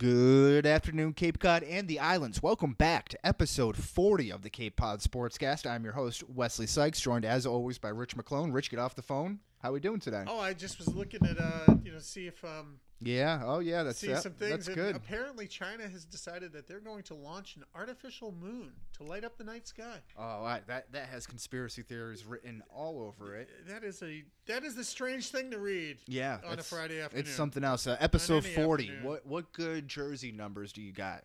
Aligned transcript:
Good 0.00 0.64
afternoon, 0.64 1.12
Cape 1.12 1.38
Cod 1.38 1.62
and 1.62 1.86
the 1.86 2.00
islands. 2.00 2.42
Welcome 2.42 2.72
back 2.72 3.10
to 3.10 3.18
episode 3.26 3.76
40 3.76 4.32
of 4.32 4.40
the 4.40 4.48
Cape 4.48 4.76
Pod 4.76 5.00
Sportscast. 5.00 5.70
I'm 5.70 5.84
your 5.84 5.92
host, 5.92 6.26
Wesley 6.26 6.66
Sykes, 6.66 7.02
joined 7.02 7.26
as 7.26 7.44
always 7.44 7.76
by 7.76 7.90
Rich 7.90 8.16
McClone. 8.16 8.50
Rich, 8.50 8.70
get 8.70 8.78
off 8.78 8.94
the 8.94 9.02
phone. 9.02 9.40
How 9.58 9.68
are 9.68 9.72
we 9.72 9.80
doing 9.80 10.00
today? 10.00 10.24
Oh, 10.26 10.40
I 10.40 10.54
just 10.54 10.78
was 10.78 10.88
looking 10.94 11.26
at 11.26 11.38
uh, 11.38 11.74
you 11.84 11.92
know, 11.92 11.98
see 11.98 12.26
if 12.26 12.42
um, 12.42 12.80
Yeah. 13.02 13.42
Oh, 13.44 13.60
yeah. 13.60 13.82
That's 13.82 13.98
see 13.98 14.10
yeah, 14.10 14.18
some 14.18 14.32
things. 14.32 14.66
That's 14.66 14.68
good. 14.68 14.94
Apparently, 14.94 15.46
China 15.46 15.88
has 15.88 16.04
decided 16.04 16.52
that 16.52 16.66
they're 16.66 16.80
going 16.80 17.02
to 17.04 17.14
launch 17.14 17.56
an 17.56 17.64
artificial 17.74 18.32
moon 18.32 18.72
to 18.98 19.04
light 19.04 19.24
up 19.24 19.38
the 19.38 19.44
night 19.44 19.66
sky. 19.66 19.98
Oh, 20.18 20.44
I, 20.44 20.60
that 20.66 20.92
that 20.92 21.08
has 21.08 21.26
conspiracy 21.26 21.82
theories 21.82 22.24
written 22.24 22.62
all 22.68 23.00
over 23.00 23.36
it. 23.36 23.48
That 23.68 23.84
is 23.84 24.02
a 24.02 24.24
that 24.46 24.64
is 24.64 24.76
a 24.76 24.84
strange 24.84 25.30
thing 25.30 25.50
to 25.50 25.58
read. 25.58 25.98
Yeah. 26.06 26.38
On 26.46 26.58
a 26.58 26.62
Friday 26.62 27.00
afternoon. 27.00 27.26
It's 27.26 27.34
something 27.34 27.64
else. 27.64 27.86
Uh, 27.86 27.96
episode 28.00 28.44
40. 28.44 28.84
afternoon. 28.84 29.04
What 29.04 29.26
what 29.26 29.52
good 29.52 29.88
jersey 29.88 30.32
numbers 30.32 30.72
do 30.72 30.82
you 30.82 30.92
got? 30.92 31.24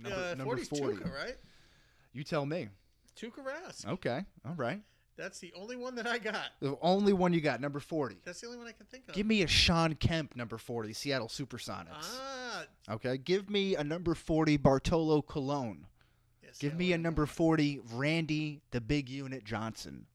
Number- 0.00 0.16
uh, 0.16 0.34
number 0.34 0.56
40's 0.56 0.68
40. 0.68 0.96
Tuukka, 0.96 1.14
right? 1.14 1.36
You 2.12 2.24
tell 2.24 2.46
me. 2.46 2.68
Tuukka 3.16 3.44
Rask. 3.44 3.86
Okay. 3.86 4.24
All 4.46 4.54
right. 4.54 4.80
That's 5.16 5.38
the 5.40 5.52
only 5.54 5.76
one 5.76 5.94
that 5.96 6.06
I 6.06 6.18
got. 6.18 6.46
The 6.60 6.76
only 6.80 7.12
one 7.12 7.32
you 7.34 7.40
got, 7.42 7.60
number 7.60 7.80
40. 7.80 8.16
That's 8.24 8.40
the 8.40 8.46
only 8.46 8.58
one 8.58 8.66
I 8.66 8.72
can 8.72 8.86
think 8.86 9.08
of. 9.08 9.14
Give 9.14 9.26
me 9.26 9.42
a 9.42 9.46
Shawn 9.46 9.94
Kemp, 9.94 10.34
number 10.36 10.56
40, 10.58 10.92
Seattle 10.94 11.28
Supersonics. 11.28 11.86
ah, 12.00 12.64
Okay, 12.90 13.18
give 13.18 13.50
me 13.50 13.76
a 13.76 13.84
number 13.84 14.14
40 14.14 14.56
Bartolo 14.56 15.20
Colon. 15.20 15.86
yes, 16.42 16.56
Give 16.58 16.74
me 16.74 16.92
a 16.94 16.98
number 16.98 17.26
40 17.26 17.80
Randy 17.92 18.62
the 18.70 18.80
Big 18.80 19.08
Unit 19.10 19.44
Johnson. 19.44 20.06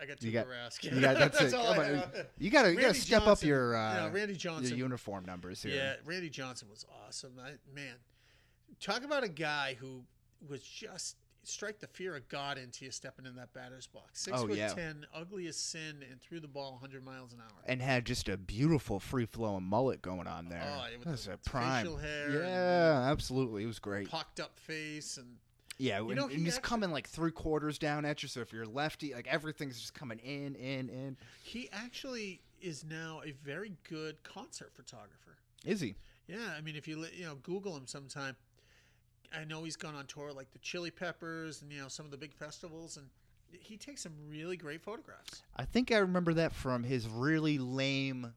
I 0.00 0.04
got 0.06 0.18
Tuukka 0.18 0.22
You 0.24 0.32
got- 0.32 0.46
Rask. 0.48 0.84
you 0.94 1.00
got- 1.00 1.18
that's 1.18 1.40
it. 1.52 1.54
all 1.54 1.66
I 1.80 1.84
have. 1.84 2.14
You 2.38 2.46
you 2.46 2.50
gotta 2.50 2.94
step 2.94 3.26
up 3.26 3.42
your 3.42 3.76
uh, 3.76 4.10
Randy 4.10 4.32
your 4.32 4.38
Johnson. 4.38 4.76
uniform 4.76 5.24
numbers 5.24 5.62
here. 5.62 5.74
Yeah, 5.74 5.94
Randy 6.04 6.28
Johnson 6.30 6.68
was 6.70 6.84
awesome. 7.06 7.32
I, 7.40 7.52
man, 7.74 7.94
talk 8.80 9.04
about 9.04 9.22
a 9.22 9.28
guy 9.28 9.76
who 9.78 10.02
was 10.48 10.62
just 10.62 11.16
strike 11.44 11.78
the 11.80 11.86
fear 11.86 12.14
of 12.16 12.28
God 12.28 12.58
into 12.58 12.84
you 12.84 12.90
stepping 12.90 13.26
in 13.26 13.34
that 13.36 13.52
batter's 13.52 13.86
box. 13.86 14.20
Six 14.20 14.38
Oh, 14.40 14.46
foot 14.46 14.56
yeah. 14.56 14.68
ten, 14.74 15.06
ugly 15.14 15.46
as 15.48 15.56
sin, 15.56 16.04
and 16.10 16.20
threw 16.20 16.38
the 16.40 16.48
ball 16.48 16.72
100 16.72 17.04
miles 17.04 17.32
an 17.32 17.40
hour. 17.40 17.58
And 17.66 17.82
had 17.82 18.04
just 18.06 18.28
a 18.28 18.36
beautiful 18.36 19.00
free 19.00 19.26
flowing 19.26 19.64
mullet 19.64 20.02
going 20.02 20.26
on 20.26 20.48
there. 20.48 20.62
Oh, 20.64 20.86
yeah, 20.90 20.98
with 20.98 21.08
That's 21.08 21.24
the 21.26 21.32
a 21.34 21.36
prime. 21.38 21.84
facial 21.84 21.96
hair 21.98 22.42
Yeah, 22.44 23.10
absolutely. 23.10 23.64
It 23.64 23.66
was 23.66 23.78
great. 23.78 24.08
Pocked 24.08 24.40
up 24.40 24.58
face 24.58 25.16
and 25.16 25.36
Yeah, 25.78 25.98
and, 25.98 26.14
know, 26.14 26.24
and 26.24 26.32
he 26.32 26.44
he's 26.44 26.56
actually- 26.56 26.68
coming 26.68 26.92
like 26.92 27.08
three 27.08 27.32
quarters 27.32 27.78
down 27.78 28.04
at 28.04 28.22
you. 28.22 28.28
So 28.28 28.40
if 28.40 28.52
you're 28.52 28.66
lefty, 28.66 29.14
like 29.14 29.26
everything's 29.26 29.80
just 29.80 29.94
coming 29.94 30.18
in, 30.20 30.54
in, 30.54 30.88
in. 30.88 31.16
he 31.42 31.68
actually 31.72 32.40
is 32.60 32.84
now 32.84 33.20
a 33.24 33.32
very 33.32 33.72
good 33.88 34.22
concert 34.22 34.72
photographer. 34.74 35.36
Is 35.64 35.80
he? 35.80 35.96
Yeah, 36.28 36.54
I 36.56 36.60
mean, 36.60 36.76
if 36.76 36.86
you 36.86 37.04
you 37.12 37.24
know 37.24 37.34
Google 37.42 37.76
him 37.76 37.86
sometime, 37.88 38.36
I 39.38 39.44
know 39.44 39.64
he's 39.64 39.76
gone 39.76 39.94
on 39.94 40.06
tour 40.06 40.32
like 40.32 40.52
the 40.52 40.58
Chili 40.58 40.90
Peppers 40.90 41.62
and 41.62 41.72
you 41.72 41.80
know 41.80 41.88
some 41.88 42.04
of 42.04 42.10
the 42.10 42.16
big 42.16 42.34
festivals, 42.34 42.96
and 42.96 43.06
he 43.50 43.76
takes 43.76 44.02
some 44.02 44.12
really 44.28 44.56
great 44.56 44.80
photographs. 44.82 45.42
I 45.56 45.64
think 45.64 45.92
I 45.92 45.98
remember 45.98 46.34
that 46.34 46.52
from 46.52 46.84
his 46.84 47.08
really 47.08 47.58
lame 47.58 48.32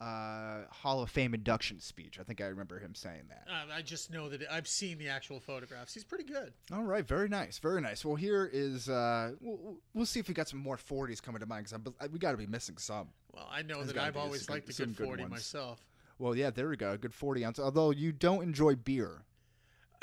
uh, 0.00 0.60
Hall 0.70 1.02
of 1.02 1.10
Fame 1.10 1.34
induction 1.34 1.80
speech. 1.80 2.18
I 2.20 2.22
think 2.22 2.40
I 2.40 2.46
remember 2.46 2.78
him 2.78 2.94
saying 2.94 3.22
that. 3.28 3.46
Uh, 3.50 3.74
I 3.74 3.82
just 3.82 4.12
know 4.12 4.28
that 4.28 4.42
I've 4.50 4.68
seen 4.68 4.98
the 4.98 5.08
actual 5.08 5.40
photographs. 5.40 5.94
He's 5.94 6.04
pretty 6.04 6.24
good. 6.24 6.52
All 6.72 6.84
right, 6.84 7.06
very 7.06 7.28
nice, 7.28 7.58
very 7.58 7.80
nice. 7.80 8.04
Well, 8.04 8.14
here 8.14 8.48
is 8.52 8.88
uh, 8.88 9.32
we'll, 9.40 9.78
we'll 9.94 10.06
see 10.06 10.20
if 10.20 10.28
we 10.28 10.34
got 10.34 10.48
some 10.48 10.60
more 10.60 10.76
40s 10.76 11.20
coming 11.20 11.40
to 11.40 11.46
mind 11.46 11.66
because 11.68 12.10
we 12.10 12.18
got 12.18 12.32
to 12.32 12.36
be 12.36 12.46
missing 12.46 12.76
some. 12.78 13.08
Well, 13.32 13.48
I 13.50 13.62
know 13.62 13.76
There's 13.78 13.94
that 13.94 14.02
I've 14.02 14.16
always 14.16 14.48
liked 14.48 14.66
the 14.66 14.72
good 14.72 14.96
good 14.96 15.06
40 15.06 15.24
myself. 15.26 15.80
Well, 16.18 16.34
yeah, 16.34 16.50
there 16.50 16.68
we 16.68 16.76
go, 16.76 16.92
a 16.92 16.98
good 16.98 17.14
40 17.14 17.44
ounce. 17.44 17.58
Although 17.58 17.90
you 17.90 18.12
don't 18.12 18.42
enjoy 18.42 18.76
beer. 18.76 19.22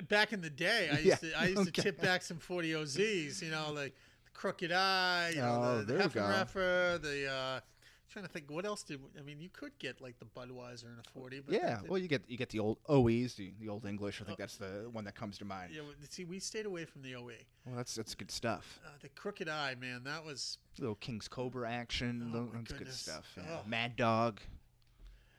Back 0.10 0.34
in 0.34 0.42
the 0.42 0.50
day, 0.50 0.90
I 0.92 1.00
used 1.00 1.06
Yeah, 1.24 1.30
to 1.32 1.40
I 1.40 1.46
used 1.48 1.62
okay. 1.62 1.72
to 1.72 1.82
tip 1.82 2.02
back 2.02 2.22
some 2.22 2.38
40 2.38 2.72
OZs, 2.74 3.42
you 3.42 3.50
know, 3.52 3.72
like 3.74 3.96
the 4.26 4.32
Crooked 4.34 4.72
Eye, 4.72 5.32
you 5.36 5.42
know, 5.42 5.60
Oh, 5.64 5.84
the, 5.84 5.94
the. 5.94 6.04
Haffenreffer, 6.04 7.02
the 7.02 7.32
uh, 7.32 7.60
trying 8.10 8.26
to 8.26 8.32
think 8.32 8.50
what 8.52 8.66
else 8.66 8.84
did 8.84 9.00
I 9.18 9.22
mean? 9.24 9.40
You 9.42 9.50
could 9.50 9.72
get 9.80 10.02
like 10.02 10.16
the 10.20 10.26
Budweiser 10.26 10.86
in 10.86 11.00
a 11.00 11.10
40, 11.14 11.42
but 11.46 11.56
Yeah, 11.56 11.80
well, 11.88 11.98
you 11.98 12.08
get 12.08 12.24
you 12.28 12.38
get 12.38 12.50
the 12.50 12.60
old 12.60 12.78
OEs, 12.90 13.36
the, 13.36 13.54
the 13.60 13.70
old 13.70 13.86
English. 13.86 14.22
I 14.22 14.26
think 14.26 14.38
that's 14.38 14.58
the 14.58 14.90
one 14.92 15.06
that 15.06 15.16
comes 15.16 15.38
to 15.40 15.46
mind. 15.46 15.72
yeah, 15.74 15.82
see, 16.10 16.26
we 16.26 16.40
stayed 16.40 16.66
away 16.66 16.86
from 16.86 17.02
the 17.02 17.16
OE. 17.16 17.32
Well, 17.66 17.76
that's 17.78 17.96
that's 17.96 18.14
good 18.16 18.32
stuff. 18.32 18.80
Uh, 18.86 18.90
the 19.02 19.10
Crooked 19.10 19.48
Eye, 19.50 19.76
man, 19.80 20.04
that 20.04 20.24
was 20.26 20.58
little 20.78 20.96
King's 20.96 21.28
Cobra 21.30 21.72
action. 21.72 22.32
Oh, 22.36 22.50
that's 22.54 22.74
good 22.74 22.92
stuff. 22.94 23.34
Yeah. 23.38 23.44
Oh. 23.50 23.68
Mad 23.68 23.96
Dog. 23.96 24.42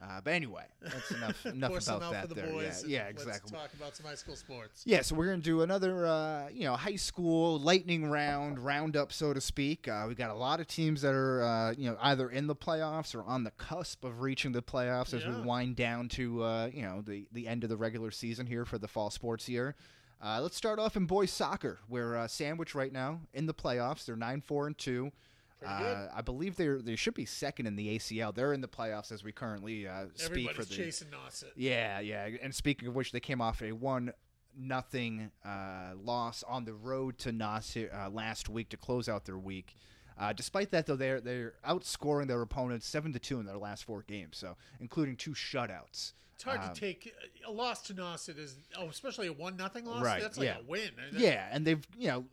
Uh, 0.02 0.20
but 0.22 0.34
anyway, 0.34 0.64
that's 0.82 1.10
enough 1.12 1.46
enough 1.46 1.70
about 1.86 2.02
out 2.02 2.28
that 2.28 2.34
there. 2.34 2.46
yeah, 2.48 2.72
yeah, 2.86 3.04
Let's 3.06 3.22
exactly. 3.22 3.50
talk 3.56 3.72
about 3.72 3.96
some 3.96 4.04
high 4.04 4.14
school 4.14 4.36
sports. 4.36 4.82
Yeah, 4.84 5.00
so 5.00 5.14
we're 5.14 5.26
gonna 5.26 5.38
do 5.38 5.62
another, 5.62 6.06
uh, 6.06 6.48
you 6.52 6.64
know, 6.64 6.76
high 6.76 6.96
school 6.96 7.58
lightning 7.58 8.10
round, 8.10 8.58
roundup, 8.58 9.10
so 9.12 9.32
to 9.32 9.40
speak. 9.40 9.88
Uh, 9.88 10.04
we 10.06 10.14
got 10.14 10.30
a 10.30 10.34
lot 10.34 10.60
of 10.60 10.66
teams 10.66 11.00
that 11.00 11.14
are, 11.14 11.42
uh, 11.42 11.72
you 11.72 11.88
know, 11.88 11.96
either 12.02 12.28
in 12.28 12.46
the 12.46 12.54
playoffs 12.54 13.14
or 13.14 13.22
on 13.24 13.44
the 13.44 13.52
cusp 13.52 14.04
of 14.04 14.20
reaching 14.20 14.52
the 14.52 14.62
playoffs 14.62 15.14
as 15.14 15.24
we 15.24 15.40
wind 15.40 15.76
down 15.76 16.08
to, 16.10 16.42
uh, 16.42 16.70
you 16.72 16.82
know, 16.82 17.00
the 17.00 17.26
the 17.32 17.48
end 17.48 17.64
of 17.64 17.70
the 17.70 17.76
regular 17.76 18.10
season 18.10 18.46
here 18.46 18.66
for 18.66 18.76
the 18.76 18.88
fall 18.88 19.10
sports 19.10 19.48
year. 19.48 19.74
Uh, 20.22 20.40
let's 20.42 20.56
start 20.56 20.78
off 20.78 20.96
in 20.96 21.06
boys 21.06 21.30
soccer, 21.30 21.78
where 21.88 22.16
uh, 22.16 22.26
Sandwich 22.26 22.74
right 22.74 22.92
now 22.92 23.20
in 23.32 23.46
the 23.46 23.54
playoffs. 23.54 24.04
They're 24.04 24.16
nine 24.16 24.42
four 24.42 24.66
and 24.66 24.76
two. 24.76 25.10
Uh, 25.64 26.08
I 26.14 26.20
believe 26.20 26.56
they're 26.56 26.80
they 26.82 26.96
should 26.96 27.14
be 27.14 27.24
second 27.24 27.66
in 27.66 27.76
the 27.76 27.96
ACL. 27.98 28.34
They're 28.34 28.52
in 28.52 28.60
the 28.60 28.68
playoffs 28.68 29.10
as 29.12 29.24
we 29.24 29.32
currently 29.32 29.86
uh, 29.88 30.06
speak 30.14 30.50
for 30.52 30.64
the 30.64 30.74
chasing 30.74 31.08
Nauset. 31.08 31.52
yeah, 31.56 32.00
yeah. 32.00 32.28
And 32.42 32.54
speaking 32.54 32.88
of 32.88 32.94
which, 32.94 33.12
they 33.12 33.20
came 33.20 33.40
off 33.40 33.62
a 33.62 33.72
one 33.72 34.12
nothing 34.58 35.30
uh, 35.44 35.92
loss 36.02 36.42
on 36.48 36.64
the 36.64 36.72
road 36.74 37.18
to 37.18 37.32
Nauset 37.32 37.94
uh, 37.94 38.08
last 38.10 38.48
week 38.48 38.68
to 38.70 38.76
close 38.76 39.08
out 39.08 39.24
their 39.24 39.38
week. 39.38 39.76
Uh, 40.18 40.32
despite 40.32 40.70
that, 40.70 40.86
though, 40.86 40.96
they're 40.96 41.20
they're 41.20 41.54
outscoring 41.66 42.26
their 42.26 42.40
opponents 42.40 42.86
seven 42.86 43.12
to 43.12 43.18
two 43.18 43.38
in 43.38 43.46
their 43.46 43.58
last 43.58 43.84
four 43.84 44.02
games, 44.02 44.38
so 44.38 44.56
including 44.80 45.16
two 45.16 45.32
shutouts. 45.32 46.12
It's 46.34 46.44
hard 46.44 46.60
Um, 46.60 46.74
to 46.74 46.80
take 46.80 47.14
a 47.46 47.50
loss 47.50 47.82
to 47.84 47.94
Nauset 47.94 48.38
is 48.38 48.56
oh, 48.78 48.88
especially 48.88 49.26
a 49.26 49.32
one 49.32 49.56
nothing 49.56 49.84
loss. 49.86 50.02
Right, 50.02 50.20
That's 50.22 50.38
like 50.38 50.48
yeah. 50.48 50.58
a 50.58 50.64
win. 50.66 50.90
Yeah, 51.16 51.46
and 51.50 51.66
they've 51.66 51.86
you 51.98 52.08
know 52.08 52.24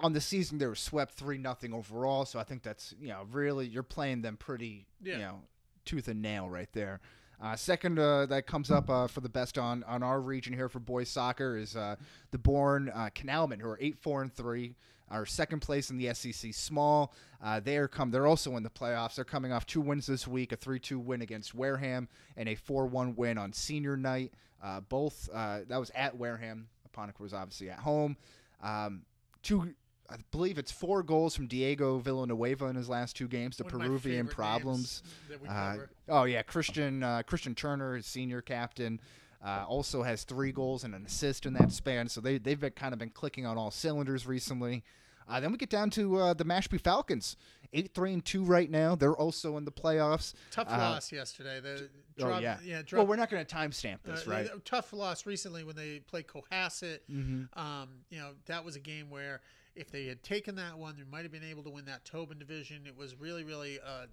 on 0.00 0.12
the 0.12 0.20
season 0.20 0.58
they 0.58 0.66
were 0.66 0.74
swept 0.74 1.14
three 1.14 1.38
nothing 1.38 1.72
overall, 1.72 2.24
so 2.24 2.38
I 2.38 2.44
think 2.44 2.62
that's 2.62 2.94
you 3.00 3.08
know 3.08 3.26
really 3.30 3.66
you're 3.66 3.82
playing 3.82 4.22
them 4.22 4.36
pretty 4.36 4.86
Yeah. 5.02 5.12
you 5.14 5.18
know 5.20 5.42
tooth 5.84 6.08
and 6.08 6.20
nail 6.22 6.48
right 6.48 6.68
there. 6.72 7.00
Uh, 7.40 7.54
second 7.54 7.98
uh, 7.98 8.26
that 8.26 8.46
comes 8.48 8.68
up 8.70 8.90
uh, 8.90 9.06
for 9.06 9.20
the 9.20 9.28
best 9.28 9.58
on 9.58 9.84
on 9.84 10.02
our 10.02 10.20
region 10.20 10.52
here 10.52 10.68
for 10.68 10.80
boys 10.80 11.08
soccer 11.08 11.56
is 11.56 11.76
uh, 11.76 11.96
the 12.32 12.38
Bourne 12.38 12.90
uh, 12.94 13.08
Canalmen, 13.14 13.60
who 13.60 13.68
are 13.68 13.78
eight 13.80 13.96
four 13.98 14.22
and 14.22 14.32
three. 14.34 14.74
Are 15.10 15.24
second 15.24 15.60
place 15.60 15.88
in 15.88 15.96
the 15.96 16.12
SEC 16.12 16.52
Small. 16.52 17.14
Uh, 17.42 17.60
they 17.60 17.78
are 17.78 17.88
come. 17.88 18.10
They're 18.10 18.26
also 18.26 18.56
in 18.58 18.62
the 18.62 18.68
playoffs. 18.68 19.14
They're 19.14 19.24
coming 19.24 19.52
off 19.52 19.64
two 19.64 19.80
wins 19.80 20.06
this 20.06 20.28
week: 20.28 20.52
a 20.52 20.56
three-two 20.56 20.98
win 20.98 21.22
against 21.22 21.54
Wareham 21.54 22.08
and 22.36 22.46
a 22.46 22.54
four-one 22.54 23.16
win 23.16 23.38
on 23.38 23.54
Senior 23.54 23.96
Night. 23.96 24.34
Uh, 24.62 24.80
both 24.80 25.30
uh, 25.32 25.60
that 25.68 25.78
was 25.78 25.90
at 25.94 26.18
Wareham. 26.18 26.68
Apponequet 26.94 27.20
was 27.20 27.32
obviously 27.32 27.70
at 27.70 27.78
home. 27.78 28.18
Um, 28.62 29.02
two, 29.42 29.72
I 30.10 30.16
believe 30.30 30.56
it's 30.58 30.72
four 30.72 31.02
goals 31.02 31.36
from 31.36 31.46
Diego 31.46 31.98
Villanueva 31.98 32.66
in 32.66 32.76
his 32.76 32.88
last 32.88 33.14
two 33.16 33.28
games. 33.28 33.56
The 33.56 33.64
One 33.64 33.74
of 33.74 33.78
my 33.80 33.86
Peruvian 33.86 34.26
problems. 34.26 35.02
names 35.02 35.14
that 35.28 35.42
we 35.42 35.48
Uh, 35.48 35.86
oh 36.08 36.24
yeah, 36.24 36.42
Christian 36.42 37.02
uh, 37.02 37.22
Christian 37.22 37.54
Turner, 37.54 37.96
his 37.96 38.06
senior 38.06 38.40
captain, 38.40 39.00
uh, 39.44 39.64
also 39.68 40.02
has 40.02 40.24
three 40.24 40.50
goals 40.52 40.84
and 40.84 40.94
an 40.94 41.04
assist 41.04 41.44
in 41.46 41.52
that 41.54 41.72
span. 41.72 42.08
So 42.08 42.20
they 42.20 42.38
they've 42.38 42.58
been 42.58 42.72
kind 42.72 42.92
of 42.92 42.98
been 42.98 43.10
clicking 43.10 43.44
on 43.44 43.58
all 43.58 43.70
cylinders 43.70 44.26
recently. 44.26 44.82
Uh, 45.28 45.40
then 45.40 45.52
we 45.52 45.58
get 45.58 45.68
down 45.68 45.90
to 45.90 46.16
uh, 46.16 46.32
the 46.32 46.44
Mashpee 46.44 46.80
Falcons, 46.80 47.36
eight 47.74 47.92
three 47.94 48.14
and 48.14 48.24
two 48.24 48.42
right 48.44 48.70
now. 48.70 48.94
They're 48.94 49.14
also 49.16 49.58
in 49.58 49.66
the 49.66 49.72
playoffs. 49.72 50.32
Tough 50.50 50.68
uh, 50.70 50.78
loss 50.78 51.12
yesterday. 51.12 51.60
The 51.60 51.90
Oh 52.20 52.26
drop, 52.26 52.42
yeah, 52.42 52.56
yeah. 52.64 52.82
well, 52.92 53.06
we're 53.06 53.16
not 53.16 53.30
going 53.30 53.44
to 53.44 53.54
timestamp 53.54 53.98
this, 54.04 54.26
right? 54.26 54.48
Tough 54.64 54.92
loss 54.92 55.24
recently 55.26 55.62
when 55.64 55.76
they 55.76 56.00
played 56.00 56.26
Cohasset. 56.26 56.98
Mm-hmm. 57.10 57.58
Um, 57.58 57.88
you 58.10 58.18
know 58.18 58.30
that 58.46 58.64
was 58.64 58.74
a 58.74 58.80
game 58.80 59.10
where 59.10 59.40
if 59.78 59.92
they 59.92 60.06
had 60.06 60.24
taken 60.24 60.56
that 60.56 60.76
one, 60.76 60.96
they 60.96 61.04
might 61.08 61.22
have 61.22 61.30
been 61.30 61.44
able 61.44 61.62
to 61.62 61.70
win 61.70 61.84
that 61.84 62.04
Tobin 62.04 62.38
division. 62.38 62.82
It 62.84 62.96
was 62.96 63.14
really, 63.14 63.44
really 63.44 63.76
a 63.76 64.06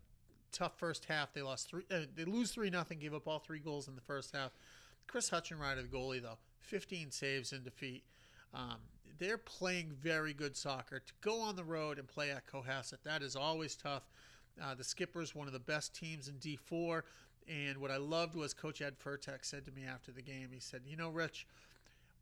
tough 0.52 0.78
first 0.78 1.06
half. 1.06 1.34
They 1.34 1.42
lost 1.42 1.68
three. 1.68 1.84
Uh, 1.90 2.02
they 2.16 2.24
lose 2.24 2.52
three 2.52 2.70
nothing. 2.70 3.00
Gave 3.00 3.16
up 3.16 3.28
all 3.28 3.40
three 3.40 3.60
goals 3.60 3.88
in 3.88 3.96
the 3.96 4.02
first 4.02 4.36
half. 4.36 4.52
Chris 5.08 5.32
Hutchinrider, 5.32 5.82
the 5.82 5.98
goalie, 5.98 6.22
though, 6.22 6.38
15 6.62 7.10
saves 7.10 7.52
in 7.52 7.64
defeat. 7.64 8.04
Um, 8.54 8.78
they're 9.18 9.40
playing 9.40 9.92
very 10.00 10.34
good 10.34 10.56
soccer. 10.56 11.00
To 11.00 11.14
go 11.22 11.42
on 11.42 11.56
the 11.56 11.64
road 11.64 11.98
and 11.98 12.08
play 12.08 12.30
at 12.30 12.46
Cohasset, 12.46 13.02
that 13.04 13.24
is 13.24 13.36
always 13.36 13.76
tough. 13.76 14.04
Uh, 14.62 14.76
the 14.76 14.84
skipper's 14.84 15.34
one 15.34 15.48
of 15.48 15.54
the 15.54 15.60
best 15.60 15.96
teams 15.96 16.28
in 16.28 16.36
D4. 16.36 17.02
And 17.48 17.78
what 17.80 17.90
I 17.92 17.98
loved 17.98 18.36
was 18.36 18.54
Coach 18.54 18.82
Ed 18.82 18.96
Furtek 19.04 19.44
said 19.44 19.66
to 19.66 19.72
me 19.72 19.84
after 19.88 20.12
the 20.12 20.22
game, 20.22 20.50
he 20.52 20.60
said, 20.60 20.82
You 20.86 20.98
know, 20.98 21.10
Rich, 21.10 21.48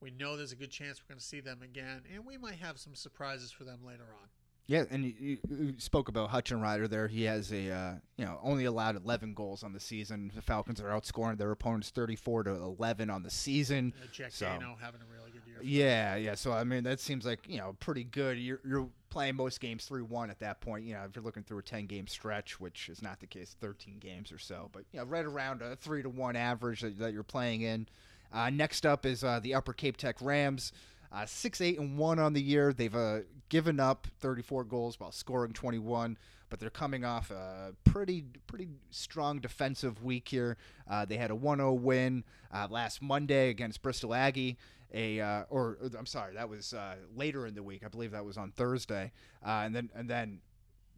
we 0.04 0.12
know 0.12 0.36
there's 0.38 0.52
a 0.52 0.56
good 0.58 0.70
chance 0.72 1.02
we're 1.02 1.14
going 1.14 1.20
to 1.20 1.26
see 1.26 1.40
them 1.40 1.62
again, 1.64 2.02
and 2.14 2.26
we 2.26 2.38
might 2.38 2.56
have 2.56 2.78
some 2.78 2.94
surprises 2.94 3.52
for 3.52 3.64
them 3.64 3.80
later 3.86 4.04
on. 4.04 4.28
Yeah, 4.66 4.84
and 4.92 5.04
you, 5.04 5.38
you- 5.50 5.74
spoke 5.78 6.08
about 6.08 6.32
Hutchin 6.32 6.62
Rider 6.62 6.88
there. 6.88 7.10
He 7.10 7.24
has 7.24 7.52
a 7.52 7.70
uh, 7.70 7.94
you 8.18 8.24
know 8.24 8.40
only 8.42 8.64
allowed 8.66 8.96
11 8.96 9.34
goals 9.34 9.62
on 9.62 9.74
the 9.74 9.80
season. 9.80 10.32
The 10.34 10.42
Falcons 10.42 10.80
are 10.80 10.88
outscoring 10.88 11.38
their 11.38 11.52
opponents 11.52 11.90
34 11.90 12.44
to 12.44 12.52
11 12.52 13.10
on 13.10 13.24
the 13.24 13.30
season. 13.30 13.94
Uh, 14.02 14.08
Jack 14.14 14.32
So- 14.32 14.46
Dano 14.46 14.78
having 14.80 15.02
a 15.02 15.06
really 15.14 15.32
good 15.32 15.42
year. 15.46 15.58
Yeah, 15.62 16.16
yeah. 16.16 16.36
So 16.36 16.54
I 16.54 16.64
mean, 16.64 16.84
that 16.86 17.02
seems 17.02 17.26
like 17.26 17.40
you 17.48 17.58
know 17.58 17.76
pretty 17.82 18.06
good. 18.06 18.38
You're 18.38 18.62
you're 18.66 18.88
playing 19.10 19.36
most 19.36 19.60
games 19.60 19.84
three 19.84 20.02
one 20.02 20.30
at 20.30 20.40
that 20.40 20.62
point. 20.62 20.86
You 20.86 20.94
know, 20.94 21.04
if 21.10 21.14
you're 21.16 21.26
looking 21.26 21.44
through 21.44 21.60
a 21.60 21.64
10 21.64 21.86
game 21.86 22.08
stretch, 22.08 22.58
which 22.62 22.88
is 22.88 23.02
not 23.02 23.20
the 23.20 23.28
case, 23.28 23.58
13 23.60 24.00
games 24.00 24.32
or 24.32 24.38
so, 24.40 24.70
but 24.72 24.84
you 24.94 25.00
know, 25.00 25.06
right 25.06 25.26
around 25.26 25.62
a 25.62 25.76
three 25.76 26.02
to 26.04 26.10
one 26.10 26.38
average 26.38 26.80
that, 26.82 26.98
that 27.00 27.12
you're 27.14 27.24
playing 27.24 27.64
in. 27.64 27.86
Uh, 28.34 28.50
next 28.50 28.86
up 28.86 29.06
is 29.06 29.24
uh, 29.24 29.40
the 29.40 29.54
Upper 29.54 29.74
Cape 29.74 29.98
Tech 29.98 30.18
Rams. 30.22 30.74
Uh, 31.14 31.28
six, 31.28 31.62
eight, 31.62 31.78
and 31.78 31.98
one 31.98 32.18
on 32.18 32.34
the 32.34 32.42
year. 32.42 32.74
They've 32.74 32.96
uh, 32.96 33.20
given 33.50 33.80
up 33.80 34.08
34 34.20 34.64
goals 34.64 35.00
while 35.00 35.12
scoring 35.12 35.54
21, 35.54 36.18
but 36.50 36.60
they're 36.60 36.72
coming 36.72 37.06
off 37.06 37.30
a 37.30 37.74
pretty, 37.84 38.26
pretty 38.48 38.70
strong 38.90 39.40
defensive 39.40 40.04
week 40.04 40.28
here. 40.28 40.58
Uh, 40.90 41.06
they 41.06 41.18
had 41.18 41.30
a 41.30 41.36
1-0 41.36 41.80
win 41.80 42.24
uh, 42.52 42.68
last 42.68 43.00
Monday 43.00 43.50
against 43.50 43.84
Bristol 43.84 44.16
Aggie. 44.16 44.58
A 44.96 45.20
uh, 45.20 45.44
or 45.50 45.78
I'm 45.98 46.06
sorry, 46.06 46.36
that 46.36 46.50
was 46.50 46.72
uh, 46.74 46.96
later 47.16 47.48
in 47.48 47.56
the 47.56 47.64
week. 47.64 47.84
I 47.84 47.88
believe 47.88 48.12
that 48.12 48.26
was 48.26 48.38
on 48.38 48.52
Thursday, 48.52 49.12
and 49.44 49.76
then 49.76 49.90
and 49.96 50.08
then 50.08 50.40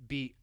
beat 0.06 0.36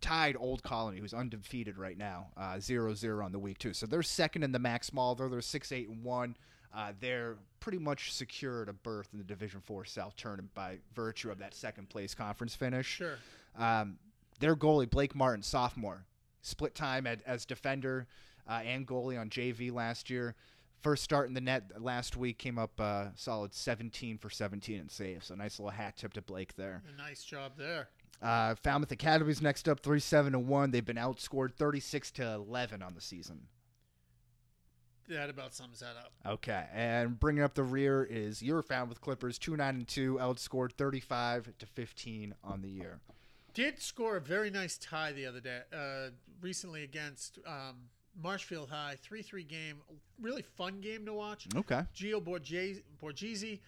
tied 0.00 0.36
Old 0.38 0.62
Colony, 0.62 1.00
who's 1.00 1.14
undefeated 1.14 1.78
right 1.78 1.96
now, 1.96 2.28
uh, 2.36 2.54
0-0 2.54 3.24
on 3.24 3.32
the 3.32 3.38
week 3.38 3.58
too. 3.58 3.72
So 3.72 3.86
they're 3.86 4.02
second 4.02 4.42
in 4.42 4.52
the 4.52 4.58
Max 4.58 4.86
Small. 4.88 5.14
Though 5.14 5.28
they're 5.28 5.40
six, 5.40 5.72
eight, 5.72 5.88
and 5.88 6.02
one. 6.02 6.36
Uh, 6.74 6.92
they're 7.00 7.36
pretty 7.60 7.78
much 7.78 8.12
secured 8.12 8.68
a 8.68 8.72
berth 8.72 9.08
in 9.12 9.18
the 9.18 9.24
Division 9.24 9.60
Four 9.60 9.84
South 9.84 10.14
tournament 10.16 10.52
by 10.54 10.78
virtue 10.94 11.30
of 11.30 11.38
that 11.38 11.54
second 11.54 11.88
place 11.88 12.14
conference 12.14 12.54
finish. 12.54 12.86
Sure. 12.86 13.16
Um, 13.56 13.98
their 14.38 14.54
goalie 14.54 14.88
Blake 14.88 15.14
Martin, 15.14 15.42
sophomore, 15.42 16.04
split 16.42 16.74
time 16.74 17.06
at, 17.06 17.20
as 17.26 17.44
defender 17.44 18.06
uh, 18.48 18.60
and 18.64 18.86
goalie 18.86 19.18
on 19.18 19.30
JV 19.30 19.72
last 19.72 20.10
year. 20.10 20.34
First 20.82 21.02
start 21.02 21.26
in 21.26 21.34
the 21.34 21.40
net 21.40 21.82
last 21.82 22.16
week 22.16 22.38
came 22.38 22.56
up 22.58 22.78
uh, 22.78 23.06
solid 23.16 23.52
17 23.52 24.16
for 24.18 24.30
17 24.30 24.78
and 24.78 24.90
saves. 24.90 25.26
So 25.26 25.34
nice 25.34 25.58
little 25.58 25.70
hat 25.70 25.96
tip 25.96 26.12
to 26.12 26.22
Blake 26.22 26.54
there. 26.54 26.82
A 26.94 26.96
nice 26.96 27.24
job 27.24 27.52
there. 27.58 27.88
Uh, 28.20 28.54
Falmouth 28.56 28.90
Academy's 28.90 29.40
next 29.40 29.68
up, 29.68 29.80
three 29.80 30.00
seven 30.00 30.32
to 30.32 30.38
one. 30.38 30.70
They've 30.70 30.84
been 30.84 30.96
outscored 30.96 31.54
36 31.54 32.10
to 32.12 32.32
11 32.34 32.82
on 32.82 32.94
the 32.94 33.00
season. 33.00 33.46
That 35.08 35.30
about 35.30 35.54
sums 35.54 35.80
that 35.80 35.96
up. 35.96 36.12
Okay, 36.26 36.66
and 36.74 37.18
bringing 37.18 37.42
up 37.42 37.54
the 37.54 37.62
rear 37.62 38.04
is 38.04 38.42
your 38.42 38.62
Falmouth 38.62 39.00
Clippers, 39.00 39.38
two 39.38 39.56
nine 39.56 39.76
and 39.76 39.88
two, 39.88 40.16
outscored 40.20 40.72
35 40.72 41.52
to 41.58 41.66
15 41.66 42.34
on 42.44 42.60
the 42.60 42.68
year. 42.68 43.00
Did 43.54 43.80
score 43.80 44.16
a 44.16 44.20
very 44.20 44.50
nice 44.50 44.76
tie 44.76 45.12
the 45.12 45.24
other 45.24 45.40
day, 45.40 45.60
uh, 45.72 46.10
recently 46.42 46.82
against 46.84 47.38
um, 47.46 47.88
Marshfield 48.22 48.68
High, 48.68 48.96
three 49.00 49.22
three 49.22 49.44
game, 49.44 49.76
really 50.20 50.42
fun 50.42 50.80
game 50.80 51.06
to 51.06 51.14
watch. 51.14 51.46
Okay. 51.56 51.82
Gio 51.96 52.22
Borges- 52.22 52.82
Borghese 53.02 53.60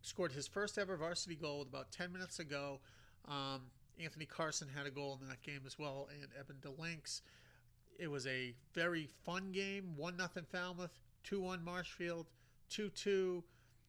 scored 0.00 0.32
his 0.32 0.46
first 0.46 0.78
ever 0.78 0.96
varsity 0.96 1.34
goal 1.34 1.58
with 1.58 1.68
about 1.68 1.90
10 1.92 2.10
minutes 2.10 2.38
ago. 2.38 2.80
Um, 3.28 3.64
Anthony 4.02 4.26
Carson 4.26 4.68
had 4.74 4.86
a 4.86 4.90
goal 4.90 5.18
in 5.20 5.28
that 5.28 5.42
game 5.42 5.62
as 5.66 5.78
well, 5.78 6.08
and 6.12 6.28
Evan 6.38 6.56
DeLinks. 6.60 7.22
It 7.98 8.10
was 8.10 8.26
a 8.26 8.54
very 8.74 9.08
fun 9.24 9.52
game. 9.52 9.92
1 9.96 10.16
nothing 10.16 10.46
Falmouth, 10.50 10.98
2 11.24 11.40
1 11.40 11.62
Marshfield, 11.64 12.26
2 12.70 12.88
2, 12.90 13.44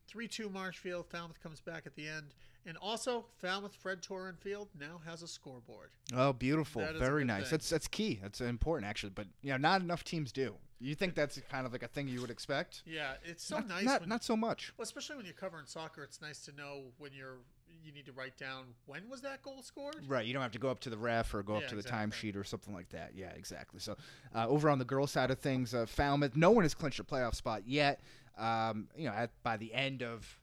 3 0.07 0.27
2 0.27 0.49
Marshfield. 0.49 1.07
Falmouth 1.09 1.41
comes 1.41 1.61
back 1.61 1.83
at 1.85 1.95
the 1.95 2.07
end. 2.07 2.33
And 2.65 2.77
also, 2.77 3.25
Falmouth 3.39 3.73
Fred 3.73 4.01
Torren 4.03 4.37
Field 4.37 4.69
now 4.79 5.01
has 5.05 5.23
a 5.23 5.27
scoreboard. 5.27 5.89
Oh, 6.13 6.31
beautiful. 6.31 6.81
That 6.81 6.95
is 6.95 7.01
a 7.01 7.05
Very 7.05 7.25
nice. 7.25 7.43
thing. 7.43 7.51
That's 7.51 7.69
that's 7.69 7.87
key. 7.87 8.19
That's 8.21 8.39
important 8.39 8.87
actually, 8.87 9.13
but 9.15 9.27
you 9.41 9.51
know, 9.51 9.57
not 9.57 9.81
enough 9.81 10.03
teams 10.03 10.31
do. 10.31 10.55
You 10.79 10.95
think 10.95 11.15
that's 11.15 11.39
kind 11.49 11.65
of 11.65 11.71
like 11.71 11.83
a 11.83 11.87
thing 11.87 12.07
you 12.07 12.21
would 12.21 12.31
expect? 12.31 12.81
Yeah, 12.85 13.13
it's 13.23 13.43
so 13.43 13.57
not, 13.57 13.67
nice. 13.67 13.83
Not, 13.83 13.99
when, 14.01 14.09
not 14.09 14.23
so 14.23 14.35
much. 14.35 14.73
well, 14.77 14.83
especially 14.83 15.15
when 15.15 15.25
you're 15.25 15.35
covering 15.35 15.65
soccer, 15.67 16.03
it's 16.03 16.21
nice 16.21 16.39
to 16.45 16.51
know 16.55 16.85
when 16.97 17.11
you're 17.13 17.37
you 17.83 17.91
need 17.91 18.05
to 18.05 18.11
write 18.11 18.37
down 18.37 18.65
when 18.85 19.09
was 19.09 19.21
that 19.21 19.41
goal 19.41 19.61
scored. 19.61 20.03
Right, 20.07 20.25
you 20.25 20.33
don't 20.33 20.41
have 20.41 20.51
to 20.51 20.59
go 20.59 20.69
up 20.69 20.79
to 20.81 20.89
the 20.89 20.97
ref 20.97 21.33
or 21.33 21.43
go 21.43 21.55
up 21.55 21.63
Yeah, 21.63 21.67
to 21.69 21.75
the 21.75 21.83
timesheet 21.83 22.35
or 22.35 22.43
something 22.43 22.73
like 22.73 22.89
that. 22.89 23.11
Yeah, 23.15 23.31
exactly. 23.35 23.79
So, 23.79 23.97
uh, 24.35 24.47
over 24.47 24.69
on 24.69 24.79
the 24.79 24.85
girls' 24.85 25.11
side 25.11 25.31
of 25.31 25.39
things, 25.39 25.73
uh, 25.73 25.85
Falmouth, 25.85 26.35
no 26.35 26.51
one 26.51 26.63
has 26.63 26.73
clinched 26.73 26.99
a 26.99 27.03
playoff 27.03 27.35
spot 27.35 27.63
yet. 27.65 28.01
Um, 28.37 28.87
you 28.95 29.07
know, 29.07 29.13
at, 29.13 29.31
by 29.43 29.57
the 29.57 29.73
end 29.73 30.03
of 30.03 30.37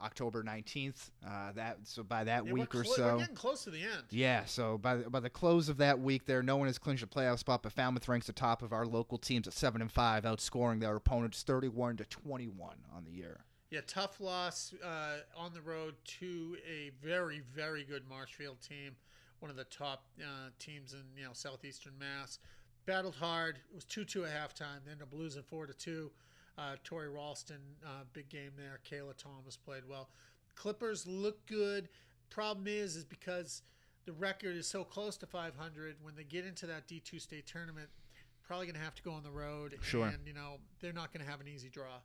October 0.00 0.44
nineteenth, 0.44 1.10
uh, 1.26 1.50
that 1.56 1.78
so 1.82 2.04
by 2.04 2.22
that 2.22 2.46
Yeah, 2.46 2.52
week 2.52 2.72
we're 2.72 2.82
or 2.82 2.84
so, 2.84 3.14
We're 3.14 3.18
getting 3.18 3.34
close 3.34 3.64
to 3.64 3.70
the 3.70 3.82
end. 3.82 4.04
Yeah, 4.10 4.44
so 4.44 4.78
by 4.78 4.96
the, 4.96 5.10
by 5.10 5.18
the 5.18 5.28
close 5.28 5.68
of 5.68 5.78
that 5.78 5.98
week, 5.98 6.24
there 6.24 6.40
no 6.40 6.56
one 6.56 6.68
has 6.68 6.78
clinched 6.78 7.02
a 7.02 7.08
playoff 7.08 7.40
spot, 7.40 7.64
but 7.64 7.72
Falmouth 7.72 8.06
ranks 8.06 8.28
atop 8.28 8.62
of 8.62 8.72
our 8.72 8.86
local 8.86 9.18
teams 9.18 9.48
at 9.48 9.54
seven 9.54 9.80
and 9.80 9.90
five, 9.90 10.22
outscoring 10.22 10.78
their 10.80 10.94
opponents 10.94 11.42
thirty-one 11.42 11.96
to 11.96 12.04
twenty-one 12.04 12.76
on 12.94 13.04
the 13.04 13.10
year. 13.10 13.40
Yeah, 13.70 13.80
tough 13.86 14.20
loss 14.20 14.72
uh, 14.82 15.18
on 15.36 15.52
the 15.52 15.60
road 15.60 15.94
to 16.20 16.56
a 16.66 16.90
very, 17.04 17.42
very 17.54 17.84
good 17.84 18.08
Marshfield 18.08 18.62
team, 18.62 18.96
one 19.40 19.50
of 19.50 19.58
the 19.58 19.64
top 19.64 20.06
uh, 20.20 20.48
teams 20.58 20.94
in 20.94 21.02
you 21.16 21.24
know 21.24 21.32
southeastern 21.32 21.92
Mass. 21.98 22.38
Battled 22.86 23.16
hard. 23.16 23.58
It 23.70 23.74
was 23.74 23.84
two 23.84 24.06
two 24.06 24.24
at 24.24 24.30
halftime. 24.30 24.80
Then 24.86 24.96
the 24.98 25.04
Blues 25.06 25.34
losing 25.34 25.42
four 25.42 25.66
to 25.66 25.74
two. 25.74 26.10
Uh, 26.56 26.76
Tori 26.82 27.08
Ralston, 27.08 27.60
uh, 27.86 28.04
big 28.12 28.30
game 28.30 28.52
there. 28.56 28.80
Kayla 28.90 29.16
Thomas 29.16 29.56
played 29.56 29.82
well. 29.88 30.08
Clippers 30.56 31.06
look 31.06 31.44
good. 31.46 31.88
Problem 32.30 32.66
is, 32.66 32.96
is 32.96 33.04
because 33.04 33.62
the 34.06 34.12
record 34.12 34.56
is 34.56 34.66
so 34.66 34.82
close 34.82 35.16
to 35.18 35.26
500. 35.26 35.96
When 36.02 36.16
they 36.16 36.24
get 36.24 36.44
into 36.44 36.66
that 36.66 36.88
D2 36.88 37.20
state 37.20 37.46
tournament, 37.46 37.88
probably 38.42 38.66
going 38.66 38.74
to 38.74 38.80
have 38.80 38.94
to 38.96 39.02
go 39.02 39.12
on 39.12 39.22
the 39.22 39.30
road. 39.30 39.76
Sure. 39.82 40.06
And 40.06 40.26
you 40.26 40.32
know 40.32 40.56
they're 40.80 40.92
not 40.92 41.12
going 41.12 41.24
to 41.24 41.30
have 41.30 41.40
an 41.40 41.46
easy 41.46 41.68
draw. 41.68 42.00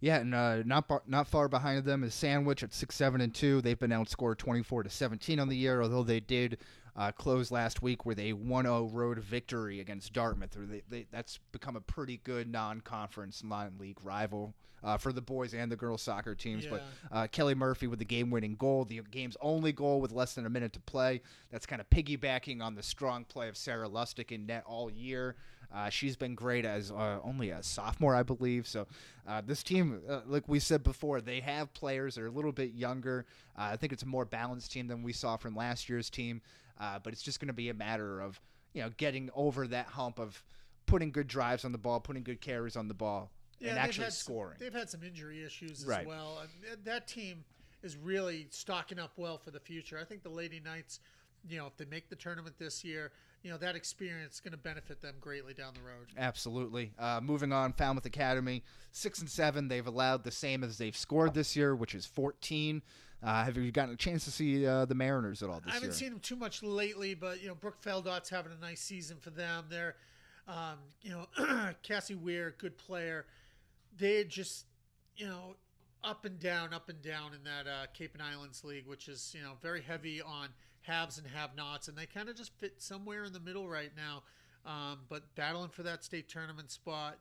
Yeah, 0.00 0.16
and 0.16 0.34
uh, 0.34 0.62
not 0.64 0.88
bar- 0.88 1.02
not 1.06 1.28
far 1.28 1.48
behind 1.48 1.84
them 1.84 2.02
is 2.02 2.12
Sandwich 2.14 2.62
at 2.62 2.74
six 2.74 2.96
seven 2.96 3.20
and 3.20 3.32
two. 3.32 3.60
They've 3.60 3.78
been 3.78 3.90
outscored 3.90 4.38
twenty-four 4.38 4.82
to 4.82 4.90
seventeen 4.90 5.38
on 5.38 5.48
the 5.48 5.56
year, 5.56 5.80
although 5.82 6.02
they 6.02 6.20
did 6.20 6.58
uh, 6.96 7.12
close 7.12 7.50
last 7.50 7.82
week 7.82 8.04
with 8.04 8.18
a 8.18 8.32
1-0 8.34 8.92
road 8.92 9.18
victory 9.18 9.80
against 9.80 10.12
Dartmouth. 10.12 10.56
They, 10.56 10.82
they, 10.88 11.06
that's 11.10 11.38
become 11.50 11.76
a 11.76 11.80
pretty 11.80 12.20
good 12.22 12.50
non-conference 12.50 13.42
non-league 13.42 13.98
rival 14.04 14.54
uh, 14.84 14.98
for 14.98 15.12
the 15.12 15.22
boys 15.22 15.54
and 15.54 15.70
the 15.70 15.76
girls 15.76 16.02
soccer 16.02 16.34
teams. 16.34 16.66
But 16.66 16.82
uh, 17.10 17.26
Kelly 17.28 17.54
Murphy 17.54 17.86
with 17.86 17.98
the 17.98 18.04
game-winning 18.04 18.56
goal, 18.56 18.84
the 18.84 19.00
game's 19.10 19.36
only 19.40 19.72
goal 19.72 20.00
with 20.00 20.12
less 20.12 20.34
than 20.34 20.44
a 20.44 20.50
minute 20.50 20.72
to 20.74 20.80
play. 20.80 21.22
That's 21.50 21.66
kind 21.66 21.80
of 21.80 21.88
piggybacking 21.88 22.60
on 22.60 22.74
the 22.74 22.82
strong 22.82 23.24
play 23.24 23.48
of 23.48 23.56
Sarah 23.56 23.88
Lustig 23.88 24.30
in 24.32 24.46
net 24.46 24.64
all 24.66 24.90
year. 24.90 25.36
Uh, 25.74 25.88
she's 25.88 26.16
been 26.16 26.34
great 26.34 26.64
as 26.64 26.90
uh, 26.90 27.18
only 27.24 27.50
a 27.50 27.62
sophomore, 27.62 28.14
I 28.14 28.22
believe. 28.22 28.66
So 28.66 28.86
uh, 29.26 29.40
this 29.44 29.62
team, 29.62 30.00
uh, 30.08 30.20
like 30.26 30.46
we 30.48 30.58
said 30.58 30.82
before, 30.82 31.20
they 31.20 31.40
have 31.40 31.72
players 31.72 32.14
that 32.16 32.22
are 32.22 32.26
a 32.26 32.30
little 32.30 32.52
bit 32.52 32.72
younger. 32.74 33.24
Uh, 33.56 33.70
I 33.72 33.76
think 33.76 33.92
it's 33.92 34.02
a 34.02 34.06
more 34.06 34.24
balanced 34.24 34.72
team 34.72 34.86
than 34.86 35.02
we 35.02 35.12
saw 35.12 35.36
from 35.36 35.56
last 35.56 35.88
year's 35.88 36.10
team. 36.10 36.42
Uh, 36.80 36.98
but 37.02 37.12
it's 37.12 37.22
just 37.22 37.40
going 37.40 37.48
to 37.48 37.52
be 37.54 37.68
a 37.68 37.74
matter 37.74 38.20
of 38.20 38.40
you 38.74 38.82
know 38.82 38.90
getting 38.96 39.30
over 39.34 39.66
that 39.68 39.86
hump 39.86 40.18
of 40.18 40.42
putting 40.86 41.10
good 41.12 41.26
drives 41.28 41.64
on 41.64 41.72
the 41.72 41.78
ball, 41.78 42.00
putting 42.00 42.22
good 42.22 42.40
carries 42.40 42.76
on 42.76 42.88
the 42.88 42.94
ball, 42.94 43.30
and 43.60 43.78
actually 43.78 44.04
had 44.04 44.12
scoring. 44.12 44.56
they've 44.58 44.72
had 44.74 44.90
some 44.90 45.02
injury 45.02 45.44
issues 45.44 45.82
as 45.82 45.86
Right. 45.86 46.06
well. 46.06 46.40
And 46.70 46.84
that 46.84 47.06
team 47.06 47.44
is 47.82 47.96
really 47.96 48.46
stocking 48.50 48.98
up 48.98 49.12
well 49.16 49.38
for 49.38 49.50
the 49.50 49.60
future. 49.60 49.98
I 49.98 50.04
think 50.04 50.22
the 50.22 50.28
Lady 50.30 50.60
Knights, 50.60 51.00
you 51.48 51.56
know, 51.58 51.66
if 51.66 51.76
they 51.76 51.84
make 51.84 52.08
the 52.08 52.16
tournament 52.16 52.56
this 52.58 52.84
year, 52.84 53.12
you 53.42 53.50
know, 53.50 53.56
that 53.58 53.74
experience 53.74 54.34
is 54.34 54.40
going 54.40 54.52
to 54.52 54.58
benefit 54.58 55.00
them 55.00 55.16
greatly 55.20 55.52
down 55.54 55.74
the 55.74 55.80
road. 55.80 56.06
Absolutely. 56.16 56.92
Uh, 56.98 57.20
moving 57.22 57.52
on, 57.52 57.72
Falmouth 57.72 58.06
Academy, 58.06 58.62
six 58.92 59.20
and 59.20 59.28
seven. 59.28 59.68
They've 59.68 59.86
allowed 59.86 60.24
the 60.24 60.30
same 60.30 60.62
as 60.62 60.78
they've 60.78 60.96
scored 60.96 61.34
this 61.34 61.56
year, 61.56 61.74
which 61.74 61.94
is 61.94 62.06
fourteen. 62.06 62.82
Uh, 63.22 63.44
have 63.44 63.56
you 63.56 63.70
gotten 63.70 63.94
a 63.94 63.96
chance 63.96 64.24
to 64.24 64.32
see 64.32 64.66
uh, 64.66 64.84
the 64.84 64.96
Mariners 64.96 65.42
at 65.42 65.48
all 65.48 65.60
this 65.60 65.66
year? 65.66 65.72
I 65.72 65.74
haven't 65.74 65.88
year? 65.90 65.94
seen 65.94 66.10
them 66.10 66.20
too 66.20 66.36
much 66.36 66.62
lately, 66.62 67.14
but 67.14 67.40
you 67.40 67.48
know, 67.48 67.54
Brooke 67.54 67.80
Feldot's 67.80 68.28
having 68.28 68.52
a 68.52 68.60
nice 68.60 68.80
season 68.80 69.18
for 69.18 69.30
them. 69.30 69.66
They're, 69.68 69.94
um, 70.48 70.78
you 71.02 71.12
know, 71.12 71.72
Cassie 71.82 72.16
Weir, 72.16 72.54
good 72.58 72.76
player. 72.76 73.26
They're 73.96 74.24
just, 74.24 74.66
you 75.16 75.26
know, 75.26 75.54
up 76.02 76.24
and 76.24 76.38
down, 76.40 76.74
up 76.74 76.88
and 76.88 77.00
down 77.00 77.32
in 77.34 77.44
that 77.44 77.70
uh, 77.70 77.86
Cape 77.94 78.14
and 78.14 78.22
Islands 78.22 78.64
League, 78.64 78.86
which 78.86 79.08
is 79.08 79.34
you 79.36 79.42
know 79.42 79.52
very 79.62 79.82
heavy 79.82 80.20
on 80.20 80.48
haves 80.82 81.18
and 81.18 81.26
have-nots, 81.26 81.88
and 81.88 81.96
they 81.96 82.06
kind 82.06 82.28
of 82.28 82.36
just 82.36 82.52
fit 82.58 82.82
somewhere 82.82 83.24
in 83.24 83.32
the 83.32 83.40
middle 83.40 83.68
right 83.68 83.92
now. 83.96 84.22
Um, 84.64 85.00
but 85.08 85.34
battling 85.34 85.70
for 85.70 85.82
that 85.82 86.04
state 86.04 86.28
tournament 86.28 86.70
spot, 86.70 87.18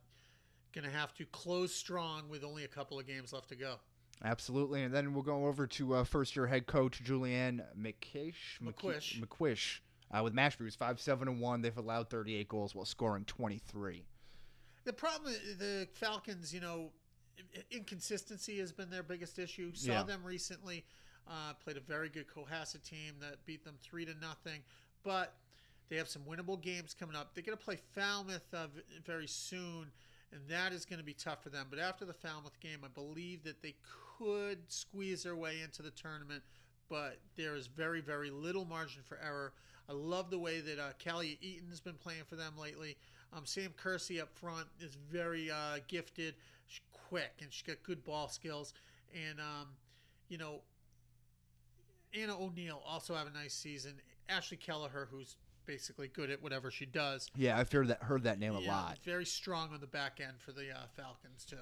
going 0.74 0.86
to 0.86 0.92
have 0.92 1.14
to 1.16 1.26
close 1.26 1.74
strong 1.74 2.30
with 2.30 2.44
only 2.44 2.64
a 2.64 2.68
couple 2.68 3.00
of 3.00 3.08
games 3.08 3.34
left 3.34 3.50
to 3.50 3.56
go. 3.56 3.76
Absolutely, 4.24 4.84
and 4.84 4.94
then 4.94 5.14
we'll 5.14 5.24
go 5.24 5.48
over 5.48 5.66
to 5.66 5.96
uh, 5.96 6.04
first-year 6.04 6.46
head 6.46 6.68
coach 6.68 7.04
Julianne 7.04 7.62
McKish, 7.80 8.62
McQuish. 8.64 9.20
McQuish 9.20 9.80
uh, 10.12 10.22
with 10.24 10.36
Mashpee, 10.36 10.60
who's 10.60 10.76
five 10.76 11.00
seven 11.00 11.28
and 11.28 11.40
one. 11.40 11.62
They've 11.62 11.76
allowed 11.76 12.12
thirty-eight 12.12 12.48
goals 12.48 12.76
while 12.76 12.86
scoring 12.86 13.26
twenty-three. 13.26 14.04
The 14.84 14.94
problem, 14.94 15.34
the 15.58 15.88
Falcons, 15.94 16.54
you 16.54 16.60
know, 16.60 16.92
inconsistency 17.72 18.60
has 18.60 18.72
been 18.72 18.92
their 18.92 19.04
biggest 19.04 19.40
issue. 19.40 19.74
Saw 19.74 19.92
Yeah. 19.92 20.04
them 20.04 20.24
recently. 20.24 20.86
Uh, 21.30 21.54
played 21.64 21.78
a 21.78 21.82
very 21.82 22.10
good 22.10 22.26
Cohasset 22.28 22.84
team 22.84 23.14
that 23.22 23.46
beat 23.46 23.64
them 23.64 23.76
three 23.82 24.06
to 24.06 24.14
nothing, 24.22 24.62
but 25.04 25.34
they 25.90 25.96
have 25.96 26.10
some 26.10 26.24
winnable 26.24 26.60
games 26.62 26.94
coming 26.98 27.16
up. 27.16 27.34
They're 27.34 27.44
going 27.44 27.58
to 27.58 27.64
play 27.64 27.78
Falmouth 27.94 28.54
uh, 28.54 28.68
very 29.06 29.28
soon, 29.28 29.92
and 30.32 30.42
that 30.50 30.74
is 30.74 30.86
going 30.86 31.00
to 31.00 31.06
be 31.06 31.14
tough 31.14 31.44
for 31.44 31.50
them. 31.50 31.68
But 31.70 31.80
after 31.80 32.06
the 32.06 32.14
Falmouth 32.14 32.60
game, 32.60 32.80
I 32.84 32.88
believe 32.88 33.44
that 33.44 33.62
they 33.62 33.76
could 34.18 34.60
squeeze 34.68 35.24
their 35.24 35.36
way 35.36 35.62
into 35.64 35.82
the 35.82 35.92
tournament, 35.92 36.44
but 36.90 37.20
there 37.38 37.56
is 37.56 37.68
very, 37.68 38.02
very 38.02 38.30
little 38.30 38.66
margin 38.66 39.02
for 39.04 39.20
error. 39.24 39.54
I 39.90 39.94
love 39.94 40.30
the 40.30 40.40
way 40.40 40.62
that 40.62 40.80
uh, 40.80 40.90
Callie 41.04 41.38
Eaton 41.42 41.70
has 41.70 41.80
been 41.80 41.96
playing 41.96 42.24
for 42.28 42.36
them 42.36 42.54
lately. 42.58 42.98
Um, 43.34 43.46
Sam 43.46 43.74
Kersey 43.78 44.20
up 44.20 44.30
front 44.34 44.68
is 44.80 44.98
very 45.10 45.52
uh, 45.52 45.80
gifted, 45.88 46.36
she's 46.68 46.82
quick, 47.10 47.34
and 47.42 47.52
she's 47.52 47.64
got 47.64 47.82
good 47.84 48.04
ball 48.04 48.28
skills. 48.28 48.74
And 49.14 49.40
um, 49.40 49.68
you 50.30 50.38
know, 50.38 50.62
Anna 52.20 52.38
O'Neill 52.40 52.82
also 52.86 53.16
have 53.16 53.28
a 53.28 53.32
nice 53.32 53.54
season. 53.54 53.94
Ashley 54.30 54.58
Kelleher, 54.58 55.08
who's 55.12 55.38
basically 55.66 56.08
good 56.08 56.30
at 56.30 56.42
whatever 56.42 56.72
she 56.72 56.86
does. 56.86 57.30
Yeah, 57.36 57.58
I've 57.58 57.72
heard 57.72 57.88
that 57.90 58.04
heard 58.04 58.24
that 58.24 58.40
name 58.40 58.56
a 58.56 58.60
lot. 58.60 58.98
Very 59.04 59.26
strong 59.26 59.70
on 59.74 59.80
the 59.80 59.88
back 59.88 60.20
end 60.20 60.38
for 60.40 60.52
the 60.52 60.72
uh, 60.72 60.88
Falcons 60.96 61.46
too. 61.46 61.58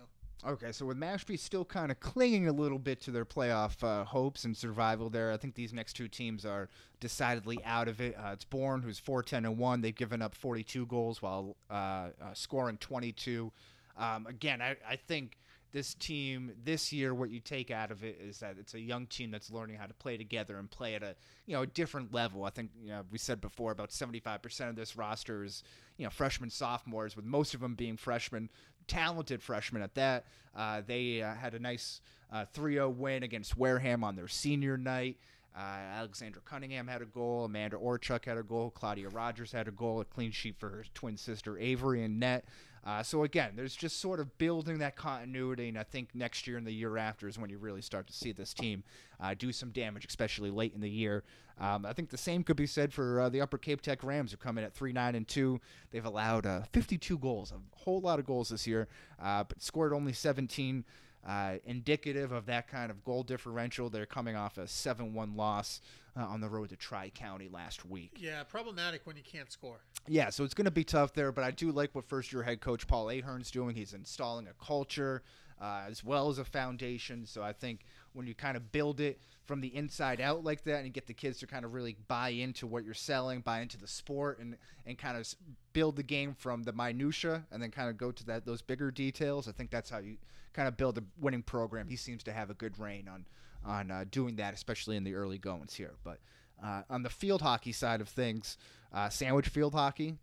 Okay, 0.48 0.72
so 0.72 0.86
with 0.86 0.98
Mashpee 0.98 1.38
still 1.38 1.66
kind 1.66 1.92
of 1.92 2.00
clinging 2.00 2.48
a 2.48 2.54
little 2.54 2.80
bit 2.80 3.02
to 3.02 3.12
their 3.12 3.26
playoff 3.26 3.84
uh, 3.84 4.06
hopes 4.06 4.46
and 4.46 4.56
survival 4.56 5.10
there, 5.10 5.34
I 5.34 5.38
think 5.38 5.54
these 5.54 5.74
next 5.74 5.94
two 5.94 6.08
teams 6.08 6.46
are 6.46 6.70
decidedly 7.02 7.60
out 7.66 7.90
of 7.90 8.00
it. 8.00 8.16
Uh, 8.18 8.30
it's 8.32 8.46
Bourne, 8.46 8.82
who's 8.82 9.00
4 9.00 9.22
10 9.22 9.46
and 9.46 9.58
1. 9.58 9.82
They've 9.82 9.94
given 9.94 10.22
up 10.22 10.34
42 10.34 10.86
goals 10.86 11.22
while 11.22 11.58
uh, 11.70 11.74
uh, 11.74 12.34
scoring 12.34 12.78
22. 12.78 13.52
Um, 13.98 14.28
again, 14.28 14.62
I, 14.62 14.78
I 14.88 14.96
think 14.96 15.38
this 15.72 15.94
team 15.94 16.52
this 16.64 16.92
year, 16.92 17.14
what 17.14 17.30
you 17.30 17.40
take 17.40 17.70
out 17.72 17.92
of 17.92 18.04
it 18.04 18.20
is 18.22 18.40
that 18.40 18.56
it's 18.60 18.74
a 18.74 18.80
young 18.80 19.06
team 19.06 19.32
that's 19.32 19.52
learning 19.52 19.78
how 19.78 19.86
to 19.86 19.94
play 19.94 20.18
together 20.18 20.58
and 20.58 20.70
play 20.70 20.96
at 20.96 21.04
a 21.04 21.16
you 21.46 21.56
know 21.56 21.62
a 21.62 21.68
different 21.68 22.14
level. 22.14 22.44
I 22.44 22.50
think 22.50 22.72
you 22.82 22.90
know 22.90 23.04
we 23.12 23.18
said 23.18 23.42
before 23.42 23.72
about 23.72 23.90
75% 23.90 24.70
of 24.70 24.76
this 24.76 24.96
roster 24.96 25.44
is 25.44 25.64
you 25.98 26.06
know 26.06 26.10
freshmen, 26.10 26.50
sophomores, 26.50 27.16
with 27.16 27.26
most 27.26 27.54
of 27.54 27.60
them 27.60 27.76
being 27.76 27.98
freshmen, 27.98 28.50
talented 28.88 29.42
freshmen 29.42 29.82
at 29.82 29.96
that. 29.96 30.26
Uh, 30.56 30.82
they 30.86 31.22
uh, 31.22 31.34
had 31.36 31.54
a 31.54 31.60
nice 31.60 32.02
uh, 32.32 32.46
3-0 32.54 32.96
win 32.96 33.24
against 33.24 33.58
Wareham 33.58 34.04
on 34.04 34.16
their 34.16 34.28
senior 34.28 34.78
night. 34.78 35.18
Uh, 35.56 35.62
Alexandra 35.98 36.42
Cunningham 36.46 36.88
had 36.88 37.02
a 37.02 37.06
goal. 37.06 37.46
Amanda 37.46 37.76
Orchuk 37.76 38.26
had 38.26 38.38
a 38.38 38.44
goal. 38.44 38.70
Claudia 38.70 39.10
Rogers 39.10 39.52
had 39.52 39.68
a 39.68 39.72
goal. 39.72 40.00
A 40.00 40.06
clean 40.06 40.32
sheet 40.32 40.56
for 40.58 40.70
her 40.70 40.86
twin 40.94 41.18
sister 41.18 41.58
Avery 41.58 42.04
and 42.04 42.20
net. 42.20 42.46
Uh, 42.86 43.04
so 43.04 43.24
again, 43.24 43.52
there's 43.56 43.76
just 43.76 44.00
sort 44.00 44.20
of 44.20 44.38
building 44.38 44.80
that 44.80 44.96
continuity, 44.96 45.70
and 45.70 45.78
I 45.78 45.84
think 45.84 46.10
next 46.14 46.48
year 46.48 46.58
and 46.58 46.66
the 46.66 46.72
year 46.72 46.98
after 46.98 47.28
is 47.28 47.38
when 47.38 47.50
you 47.50 47.58
really 47.58 47.82
start 47.82 48.08
to 48.08 48.14
see 48.14 48.32
this 48.32 48.54
team 48.54 48.84
uh, 49.20 49.34
do 49.38 49.52
some 49.52 49.70
damage, 49.72 50.06
especially 50.06 50.50
late 50.50 50.74
in 50.74 50.82
the 50.82 50.90
year. 50.90 51.24
Um, 51.60 51.86
I 51.86 51.94
think 51.94 52.10
the 52.10 52.18
same 52.18 52.44
could 52.44 52.56
be 52.56 52.66
said 52.66 52.94
for 52.94 53.20
uh, 53.20 53.30
the 53.30 53.42
Upper 53.42 53.58
Cape 53.58 53.82
Tech 53.82 54.04
Rams, 54.04 54.32
who 54.32 54.38
come 54.38 54.58
in 54.58 54.64
at 54.64 54.74
three 54.74 54.94
nine 54.94 55.16
and 55.16 55.28
two. 55.28 55.60
They've 55.92 56.06
allowed 56.06 56.46
uh, 56.46 56.62
52 56.72 57.18
goals, 57.18 57.52
a 57.52 57.56
whole 57.76 58.00
lot 58.00 58.20
of 58.20 58.26
goals 58.26 58.50
this 58.50 58.66
year, 58.66 58.88
uh, 59.22 59.44
but 59.44 59.62
scored 59.62 59.94
only 59.94 60.14
17. 60.14 60.86
Uh, 61.28 61.56
indicative 61.66 62.32
of 62.32 62.46
that 62.46 62.68
kind 62.70 62.90
of 62.90 63.04
goal 63.04 63.24
differential. 63.24 63.90
They're 63.90 64.06
coming 64.06 64.38
off 64.38 64.58
a 64.58 64.68
7 64.68 65.14
1 65.14 65.36
loss 65.36 65.82
uh, 66.18 66.24
on 66.24 66.42
the 66.42 66.48
road 66.48 66.70
to 66.70 66.76
Tri 66.76 67.10
County 67.10 67.50
last 67.52 67.86
week. 67.86 68.12
Yeah, 68.18 68.44
problematic 68.44 69.02
when 69.06 69.18
you 69.18 69.24
can't 69.24 69.52
score. 69.52 69.82
Yeah, 70.08 70.30
so 70.30 70.44
it's 70.44 70.54
going 70.54 70.66
to 70.66 70.72
be 70.72 70.84
tough 70.84 71.14
there, 71.14 71.32
but 71.32 71.44
I 71.44 71.52
do 71.52 71.72
like 71.72 71.94
what 71.94 72.06
first 72.06 72.32
year 72.32 72.44
head 72.44 72.62
coach 72.62 72.88
Paul 72.88 73.10
Ahern's 73.10 73.52
doing. 73.52 73.76
He's 73.76 73.94
installing 73.94 74.48
a 74.48 74.66
culture 74.66 75.24
uh, 75.62 75.82
as 75.88 76.04
well 76.04 76.30
as 76.30 76.40
a 76.40 76.46
foundation. 76.46 77.26
So 77.26 77.44
I 77.44 77.54
think 77.54 77.82
when 78.14 78.28
you 78.28 78.36
kind 78.36 78.58
of 78.58 78.72
build 78.72 79.00
it 79.00 79.20
from 79.46 79.62
the 79.62 79.76
inside 79.76 80.22
out 80.22 80.44
like 80.44 80.64
that 80.64 80.84
and 80.84 80.94
get 80.94 81.08
the 81.08 81.14
kids 81.14 81.40
to 81.40 81.48
kind 81.48 81.66
of 81.66 81.74
really 81.74 81.96
buy 82.08 82.30
into 82.30 82.68
what 82.68 82.84
you're 82.84 82.94
selling, 82.94 83.42
buy 83.42 83.62
into 83.62 83.78
the 83.78 83.88
sport, 83.88 84.40
and, 84.40 84.58
and 84.86 84.98
kind 84.98 85.18
of 85.18 85.28
build 85.74 85.96
the 85.96 86.04
game 86.04 86.34
from 86.34 86.64
the 86.64 86.74
minutia 86.74 87.46
and 87.52 87.62
then 87.62 87.72
kind 87.72 87.90
of 87.90 87.98
go 87.98 88.12
to 88.12 88.26
that 88.26 88.46
those 88.46 88.62
bigger 88.62 88.92
details, 88.92 89.48
I 89.48 89.52
think 89.52 89.72
that's 89.72 89.90
how 89.90 90.00
you 90.00 90.18
kind 90.54 90.68
of 90.68 90.78
build 90.78 90.98
a 90.98 91.04
winning 91.20 91.44
program. 91.44 91.88
He 91.88 91.96
seems 91.96 92.24
to 92.24 92.34
have 92.34 92.50
a 92.50 92.54
good 92.54 92.78
reign 92.80 93.08
on 93.08 93.26
on 93.66 93.92
uh, 93.92 94.06
doing 94.10 94.38
that, 94.38 94.54
especially 94.54 94.96
in 94.96 95.04
the 95.04 95.16
early 95.16 95.38
goings 95.38 95.74
here. 95.74 95.96
But 96.04 96.20
uh, 96.64 96.84
on 96.90 97.04
the 97.04 97.10
field 97.10 97.42
hockey 97.42 97.72
side 97.72 98.02
of 98.02 98.10
things, 98.10 98.58
uh, 98.94 99.10
Sandwich 99.10 99.50
Field 99.50 99.74
Hockey 99.74 100.16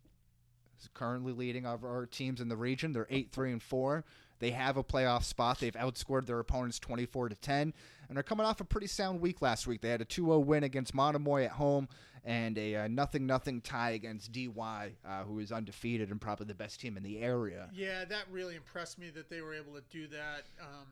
is 0.80 0.88
currently 0.94 1.32
leading 1.32 1.66
of 1.66 1.84
our 1.84 2.06
teams 2.06 2.40
in 2.40 2.48
the 2.48 2.56
region. 2.56 2.92
They're 2.92 3.06
eight 3.10 3.30
three 3.32 3.52
and 3.52 3.62
four. 3.62 4.04
They 4.38 4.50
have 4.50 4.76
a 4.76 4.84
playoff 4.84 5.24
spot. 5.24 5.60
They've 5.60 5.72
outscored 5.74 6.26
their 6.26 6.38
opponents 6.38 6.78
24 6.78 7.30
to 7.30 7.34
10, 7.34 7.74
and 8.08 8.16
they're 8.16 8.22
coming 8.22 8.46
off 8.46 8.60
a 8.60 8.64
pretty 8.64 8.86
sound 8.86 9.20
week 9.20 9.42
last 9.42 9.66
week. 9.66 9.80
They 9.80 9.90
had 9.90 10.00
a 10.00 10.04
2-0 10.04 10.44
win 10.44 10.64
against 10.64 10.94
Monomoy 10.94 11.44
at 11.44 11.52
home 11.52 11.88
and 12.26 12.58
a 12.58 12.74
uh, 12.74 12.88
nothing 12.88 13.24
nothing 13.24 13.60
tie 13.60 13.90
against 13.90 14.32
DY, 14.32 14.90
uh, 15.04 15.22
who 15.22 15.38
is 15.38 15.52
undefeated 15.52 16.10
and 16.10 16.20
probably 16.20 16.46
the 16.46 16.54
best 16.54 16.80
team 16.80 16.96
in 16.96 17.02
the 17.04 17.20
area. 17.20 17.70
Yeah, 17.72 18.04
that 18.04 18.24
really 18.30 18.56
impressed 18.56 18.98
me 18.98 19.10
that 19.10 19.30
they 19.30 19.40
were 19.40 19.54
able 19.54 19.74
to 19.74 19.82
do 19.90 20.08
that. 20.08 20.42
Um, 20.60 20.88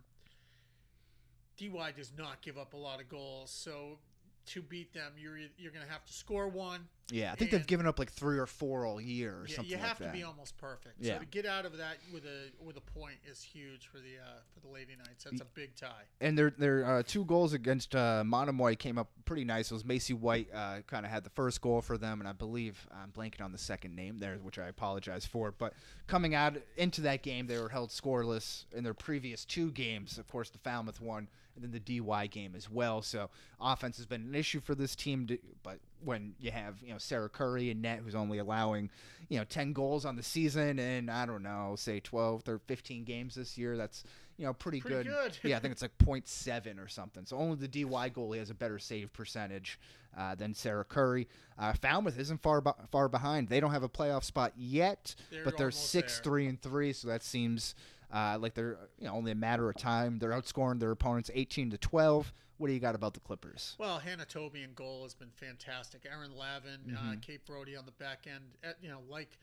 DY 1.58 1.92
does 1.96 2.12
not 2.16 2.40
give 2.40 2.56
up 2.56 2.72
a 2.72 2.76
lot 2.76 3.00
of 3.00 3.08
goals, 3.08 3.50
so 3.50 3.98
to 4.46 4.62
beat 4.62 4.92
them, 4.92 5.12
you're 5.16 5.38
you're 5.58 5.72
going 5.72 5.84
to 5.84 5.90
have 5.92 6.04
to 6.04 6.12
score 6.12 6.48
one. 6.48 6.86
Yeah, 7.10 7.32
I 7.32 7.34
think 7.34 7.50
they've 7.50 7.66
given 7.66 7.86
up 7.86 7.98
like 7.98 8.10
three 8.10 8.38
or 8.38 8.46
four 8.46 8.86
all 8.86 8.98
year 8.98 9.32
or 9.40 9.46
Yeah, 9.46 9.56
something 9.56 9.70
you 9.70 9.76
have 9.76 9.88
like 9.88 9.96
to 9.98 10.02
that. 10.04 10.12
be 10.14 10.22
almost 10.22 10.56
perfect. 10.56 10.94
Yeah. 11.00 11.14
So 11.14 11.18
to 11.20 11.26
get 11.26 11.44
out 11.44 11.66
of 11.66 11.76
that 11.76 11.98
with 12.10 12.24
a 12.24 12.50
with 12.64 12.78
a 12.78 12.80
point 12.80 13.16
is 13.30 13.42
huge 13.42 13.88
for 13.88 13.98
the 13.98 14.16
uh, 14.24 14.40
for 14.54 14.60
the 14.66 14.72
Lady 14.72 14.92
Knights. 14.96 15.24
That's 15.24 15.42
a 15.42 15.44
big 15.44 15.76
tie. 15.76 16.04
and 16.22 16.36
their 16.38 16.50
their 16.50 16.84
uh, 16.86 17.02
two 17.06 17.26
goals 17.26 17.52
against 17.52 17.94
uh, 17.94 18.24
Monomoy 18.24 18.76
came 18.76 18.96
up 18.96 19.10
pretty 19.26 19.44
nice. 19.44 19.70
It 19.70 19.74
was 19.74 19.84
Macy 19.84 20.14
White 20.14 20.48
uh, 20.54 20.78
kind 20.86 21.04
of 21.04 21.12
had 21.12 21.24
the 21.24 21.30
first 21.30 21.60
goal 21.60 21.82
for 21.82 21.98
them, 21.98 22.20
and 22.20 22.28
I 22.28 22.32
believe 22.32 22.86
I'm 22.90 23.10
blanking 23.10 23.42
on 23.44 23.52
the 23.52 23.58
second 23.58 23.94
name 23.94 24.16
there, 24.18 24.36
which 24.36 24.58
I 24.58 24.68
apologize 24.68 25.26
for. 25.26 25.52
But 25.52 25.74
coming 26.06 26.34
out 26.34 26.56
into 26.78 27.02
that 27.02 27.22
game, 27.22 27.46
they 27.46 27.58
were 27.58 27.68
held 27.68 27.90
scoreless 27.90 28.64
in 28.74 28.82
their 28.82 28.94
previous 28.94 29.44
two 29.44 29.70
games. 29.72 30.16
Of 30.16 30.26
course, 30.28 30.48
the 30.48 30.58
Falmouth 30.58 31.02
one, 31.02 31.28
and 31.54 31.64
then 31.64 31.70
the 31.70 32.00
DY 32.00 32.26
game 32.28 32.54
as 32.56 32.70
well. 32.70 33.02
So 33.02 33.30
offense 33.61 33.96
has 33.99 34.06
been 34.06 34.23
an 34.23 34.34
issue 34.34 34.61
for 34.61 34.75
this 34.75 34.94
team. 34.96 35.26
To, 35.28 35.38
but 35.62 35.78
when 36.04 36.34
you 36.40 36.50
have 36.50 36.82
you 36.82 36.92
know 36.92 36.99
Sarah 36.99 37.28
Curry 37.28 37.70
and 37.70 37.82
net, 37.82 38.00
who's 38.04 38.14
only 38.14 38.38
allowing 38.38 38.90
you 39.28 39.38
know 39.38 39.44
10 39.44 39.73
goals 39.73 40.04
on 40.04 40.16
the 40.16 40.23
season, 40.23 40.78
and 40.78 41.11
I 41.11 41.26
don't 41.26 41.42
know, 41.42 41.75
say 41.76 42.00
12 42.00 42.49
or 42.49 42.58
15 42.66 43.04
games 43.04 43.34
this 43.34 43.56
year, 43.56 43.76
that's 43.76 44.04
you 44.37 44.44
know 44.46 44.52
pretty, 44.52 44.80
Pretty 44.80 45.08
good. 45.08 45.38
yeah, 45.44 45.56
I 45.56 45.61
think 45.61 45.73
it's 45.73 45.82
like 45.82 45.96
0.7 45.99 46.84
or 46.84 46.88
something. 46.88 47.25
So 47.25 47.37
only 47.37 47.56
the 47.56 47.68
DY 47.68 48.11
goalie 48.11 48.38
has 48.38 48.50
a 48.50 48.54
better 48.54 48.78
save 48.80 49.12
percentage 49.12 49.78
uh, 50.18 50.34
than 50.34 50.54
Sarah 50.54 50.84
Curry. 50.84 51.28
Uh, 51.58 51.73
Falmouth 51.75 52.18
isn't 52.18 52.42
far 52.42 52.62
far 52.90 53.08
behind. 53.08 53.49
They 53.49 53.61
don't 53.61 53.70
have 53.70 53.82
a 53.84 53.88
playoff 53.88 54.25
spot 54.25 54.52
yet, 54.56 55.14
They're 55.30 55.44
but 55.44 55.56
they're 55.56 55.70
six 55.70 56.16
there. 56.16 56.25
three 56.25 56.46
and 56.49 56.61
three. 56.61 56.92
So 56.92 57.06
that 57.08 57.23
seems 57.23 57.75
uh, 58.12 58.38
like 58.40 58.54
they're 58.54 58.78
you 58.99 59.06
know 59.06 59.14
only 59.14 59.32
a 59.32 59.37
matter 59.37 59.68
of 59.68 59.76
time. 59.76 60.18
They're 60.18 60.30
outscoring 60.30 60.80
their 60.80 60.90
opponents 60.90 61.30
18 61.34 61.70
to 61.70 61.78
12. 61.78 62.32
What 62.56 62.68
do 62.68 62.73
you 62.73 62.78
got 62.80 62.94
about 62.94 63.14
the 63.14 63.20
Clippers? 63.20 63.75
Well, 63.78 63.99
Hannah 63.99 64.25
Toby 64.25 64.62
in 64.62 64.75
goal 64.75 65.02
has 65.02 65.12
been 65.14 65.32
fantastic. 65.34 66.06
Aaron 66.11 66.30
Lavin, 66.37 66.96
uh, 66.96 67.14
Kate 67.20 67.44
Brody 67.44 67.75
on 67.76 67.84
the 67.84 67.90
back 67.92 68.26
end. 68.32 68.44
uh, 68.64 68.73
you 68.80 68.88
know, 68.88 69.00
like 69.11 69.38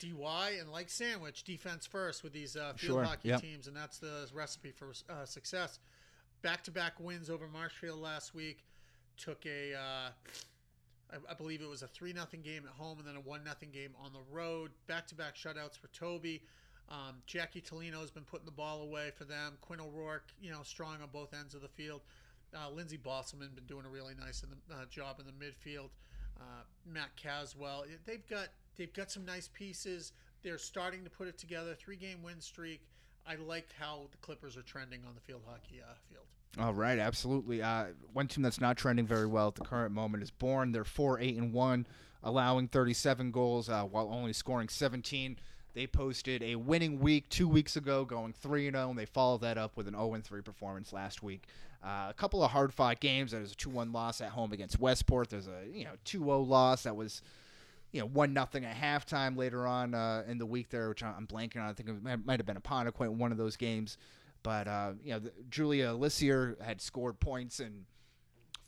DY 0.00 0.56
and 0.60 0.70
like 0.72 0.90
Sandwich, 0.90 1.44
defense 1.44 1.86
first 1.86 2.24
with 2.24 2.32
these 2.32 2.56
uh, 2.56 2.72
field 2.76 2.96
Sure, 2.96 3.04
hockey 3.04 3.28
yep. 3.28 3.40
teams, 3.40 3.68
and 3.68 3.76
that's 3.76 3.98
the 3.98 4.28
recipe 4.34 4.72
for 4.72 4.88
uh, 5.08 5.24
success. 5.24 5.78
Back 6.42 6.64
to 6.64 6.70
back 6.72 6.94
wins 6.98 7.30
over 7.30 7.46
Marshfield 7.48 8.00
last 8.00 8.34
week. 8.34 8.64
Took 9.16 9.46
a, 9.46 9.74
uh, 9.74 10.10
I, 11.12 11.16
I 11.30 11.34
believe 11.34 11.62
it 11.62 11.68
was 11.68 11.82
a 11.82 11.88
three 11.88 12.12
nothing 12.12 12.42
game 12.42 12.64
at 12.66 12.72
home, 12.72 12.98
and 12.98 13.06
then 13.06 13.16
a 13.16 13.20
one 13.20 13.44
nothing 13.44 13.70
game 13.70 13.94
on 14.04 14.12
the 14.12 14.20
road. 14.30 14.72
Back 14.88 15.06
to 15.06 15.14
back 15.14 15.36
shutouts 15.36 15.78
for 15.78 15.86
Toby. 15.88 16.42
Um, 16.88 17.16
Jackie 17.26 17.60
Tolino 17.60 18.00
has 18.00 18.10
been 18.10 18.24
putting 18.24 18.46
the 18.46 18.52
ball 18.52 18.82
away 18.82 19.10
for 19.16 19.24
them. 19.24 19.54
Quinn 19.60 19.80
O'Rourke, 19.80 20.28
you 20.40 20.50
know, 20.50 20.62
strong 20.62 21.02
on 21.02 21.08
both 21.12 21.34
ends 21.34 21.54
of 21.54 21.62
the 21.62 21.68
field. 21.68 22.02
Uh, 22.54 22.70
Lindsey 22.70 22.96
Bosselman 22.96 23.54
been 23.54 23.64
doing 23.66 23.84
a 23.84 23.88
really 23.88 24.14
nice 24.18 24.42
in 24.42 24.50
the, 24.50 24.74
uh, 24.74 24.84
job 24.88 25.20
in 25.20 25.26
the 25.26 25.32
midfield. 25.32 25.88
Uh, 26.38 26.62
Matt 26.86 27.16
Caswell, 27.16 27.84
they've 28.04 28.26
got 28.28 28.48
they've 28.76 28.92
got 28.92 29.10
some 29.10 29.24
nice 29.24 29.48
pieces. 29.48 30.12
They're 30.42 30.58
starting 30.58 31.02
to 31.04 31.10
put 31.10 31.26
it 31.28 31.38
together. 31.38 31.74
Three 31.74 31.96
game 31.96 32.22
win 32.22 32.40
streak. 32.40 32.82
I 33.26 33.34
like 33.36 33.68
how 33.78 34.06
the 34.12 34.18
Clippers 34.18 34.56
are 34.56 34.62
trending 34.62 35.00
on 35.08 35.14
the 35.14 35.20
field 35.20 35.42
hockey 35.46 35.82
uh, 35.82 35.94
field. 36.08 36.26
All 36.58 36.72
right, 36.72 36.98
absolutely. 36.98 37.62
Uh, 37.62 37.86
one 38.12 38.28
team 38.28 38.42
that's 38.42 38.60
not 38.60 38.76
trending 38.76 39.06
very 39.06 39.26
well 39.26 39.48
at 39.48 39.56
the 39.56 39.64
current 39.64 39.92
moment 39.92 40.22
is 40.22 40.30
Bourne. 40.30 40.72
They're 40.72 40.84
four 40.84 41.18
eight 41.18 41.36
and 41.36 41.52
one, 41.52 41.86
allowing 42.22 42.68
37 42.68 43.30
goals 43.30 43.68
uh, 43.68 43.82
while 43.82 44.10
only 44.12 44.32
scoring 44.32 44.68
17. 44.68 45.38
They 45.76 45.86
posted 45.86 46.42
a 46.42 46.56
winning 46.56 47.00
week 47.00 47.28
two 47.28 47.46
weeks 47.46 47.76
ago, 47.76 48.06
going 48.06 48.32
three 48.32 48.66
and 48.66 48.74
zero, 48.74 48.88
and 48.88 48.98
they 48.98 49.04
followed 49.04 49.42
that 49.42 49.58
up 49.58 49.76
with 49.76 49.86
an 49.86 49.92
0 49.92 50.14
and 50.14 50.24
three 50.24 50.40
performance 50.40 50.90
last 50.90 51.22
week. 51.22 51.42
Uh, 51.84 52.06
a 52.08 52.14
couple 52.16 52.42
of 52.42 52.50
hard 52.50 52.72
fought 52.72 52.98
games. 52.98 53.32
There's 53.32 53.52
a 53.52 53.54
two 53.54 53.68
one 53.68 53.92
loss 53.92 54.22
at 54.22 54.30
home 54.30 54.54
against 54.54 54.80
Westport. 54.80 55.28
There's 55.28 55.48
a 55.48 55.68
you 55.70 55.84
know 55.84 55.90
2-0 56.06 56.48
loss 56.48 56.84
that 56.84 56.96
was 56.96 57.20
you 57.92 58.00
know 58.00 58.06
one 58.06 58.32
nothing 58.32 58.64
at 58.64 58.74
halftime 58.74 59.36
later 59.36 59.66
on 59.66 59.92
uh, 59.92 60.22
in 60.26 60.38
the 60.38 60.46
week 60.46 60.70
there, 60.70 60.88
which 60.88 61.02
I'm 61.02 61.26
blanking 61.26 61.58
on. 61.58 61.68
I 61.68 61.74
think 61.74 61.90
it 61.90 62.24
might 62.24 62.40
have 62.40 62.46
been 62.46 62.56
Apponequet 62.56 63.10
one 63.10 63.30
of 63.30 63.36
those 63.36 63.58
games. 63.58 63.98
But 64.42 64.66
uh, 64.68 64.92
you 65.04 65.12
know, 65.12 65.18
the, 65.18 65.32
Julia 65.50 65.88
Lissier 65.88 66.58
had 66.62 66.80
scored 66.80 67.20
points 67.20 67.60
in 67.60 67.84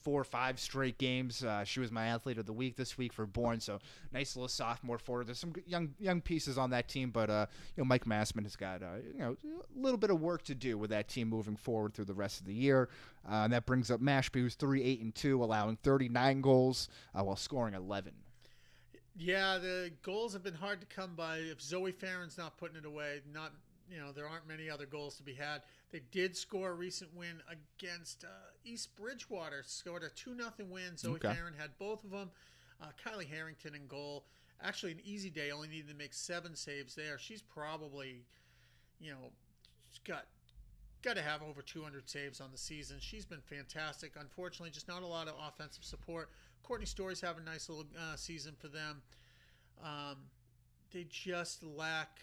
four 0.08 0.22
or 0.22 0.24
five 0.24 0.58
straight 0.58 0.96
games. 0.96 1.44
Uh, 1.44 1.62
she 1.64 1.80
was 1.80 1.92
my 1.92 2.06
athlete 2.06 2.38
of 2.38 2.46
the 2.46 2.52
week 2.52 2.76
this 2.76 2.96
week 2.96 3.12
for 3.12 3.26
Bourne. 3.26 3.60
So 3.60 3.78
nice 4.10 4.36
little 4.36 4.48
sophomore 4.48 4.96
forward. 4.96 5.26
There's 5.26 5.38
some 5.38 5.52
young 5.66 5.90
young 6.00 6.22
pieces 6.22 6.56
on 6.56 6.70
that 6.70 6.88
team, 6.88 7.10
but 7.10 7.28
uh, 7.28 7.44
you 7.76 7.82
know 7.82 7.86
Mike 7.86 8.06
Massman 8.06 8.44
has 8.44 8.56
got 8.56 8.82
uh, 8.82 8.86
you 9.12 9.20
know 9.20 9.36
a 9.44 9.78
little 9.78 9.98
bit 9.98 10.08
of 10.08 10.18
work 10.18 10.44
to 10.44 10.54
do 10.54 10.78
with 10.78 10.88
that 10.88 11.08
team 11.08 11.28
moving 11.28 11.56
forward 11.56 11.92
through 11.92 12.06
the 12.06 12.14
rest 12.14 12.40
of 12.40 12.46
the 12.46 12.54
year. 12.54 12.88
Uh, 13.30 13.44
and 13.44 13.52
that 13.52 13.66
brings 13.66 13.90
up 13.90 14.00
Mashpee, 14.00 14.40
who's 14.40 14.54
three 14.54 14.82
eight 14.82 15.02
and 15.02 15.14
two, 15.14 15.44
allowing 15.44 15.76
39 15.82 16.40
goals 16.40 16.88
uh, 17.14 17.22
while 17.22 17.36
scoring 17.36 17.74
11. 17.74 18.14
Yeah, 19.14 19.58
the 19.58 19.90
goals 20.02 20.32
have 20.32 20.42
been 20.42 20.54
hard 20.54 20.80
to 20.80 20.86
come 20.86 21.16
by. 21.16 21.36
If 21.36 21.60
Zoe 21.60 21.92
Farron's 21.92 22.38
not 22.38 22.56
putting 22.56 22.78
it 22.78 22.86
away, 22.86 23.20
not 23.34 23.52
you 23.90 23.98
know 23.98 24.12
there 24.12 24.28
aren't 24.28 24.46
many 24.46 24.68
other 24.70 24.86
goals 24.86 25.16
to 25.16 25.22
be 25.22 25.34
had. 25.34 25.62
They 25.90 26.00
did 26.10 26.36
score 26.36 26.70
a 26.70 26.74
recent 26.74 27.14
win 27.14 27.40
against 27.50 28.24
uh, 28.24 28.28
East 28.64 28.94
Bridgewater. 28.96 29.62
Scored 29.66 30.02
a 30.02 30.08
two 30.10 30.34
nothing 30.34 30.70
win. 30.70 30.96
Zoe 30.96 31.12
Okay. 31.14 31.34
Farron 31.34 31.54
had 31.58 31.70
both 31.78 32.04
of 32.04 32.10
them. 32.10 32.30
Uh, 32.80 32.86
Kylie 33.04 33.28
Harrington 33.28 33.74
in 33.74 33.86
goal. 33.86 34.24
Actually, 34.62 34.92
an 34.92 35.00
easy 35.04 35.30
day. 35.30 35.50
Only 35.50 35.68
needed 35.68 35.88
to 35.88 35.94
make 35.94 36.14
seven 36.14 36.54
saves 36.54 36.94
there. 36.94 37.18
She's 37.18 37.42
probably, 37.42 38.24
you 39.00 39.10
know, 39.10 39.32
got 40.04 40.26
got 41.02 41.16
to 41.16 41.22
have 41.22 41.42
over 41.42 41.62
200 41.62 42.08
saves 42.08 42.40
on 42.40 42.50
the 42.50 42.58
season. 42.58 42.96
She's 43.00 43.24
been 43.24 43.40
fantastic. 43.40 44.12
Unfortunately, 44.18 44.70
just 44.70 44.88
not 44.88 45.02
a 45.02 45.06
lot 45.06 45.28
of 45.28 45.34
offensive 45.46 45.84
support. 45.84 46.30
Courtney 46.62 46.86
Stories 46.86 47.20
have 47.20 47.38
a 47.38 47.40
nice 47.40 47.68
little 47.68 47.86
uh, 47.96 48.16
season 48.16 48.54
for 48.58 48.68
them. 48.68 49.00
Um, 49.82 50.16
they 50.92 51.06
just 51.08 51.62
lack 51.62 52.18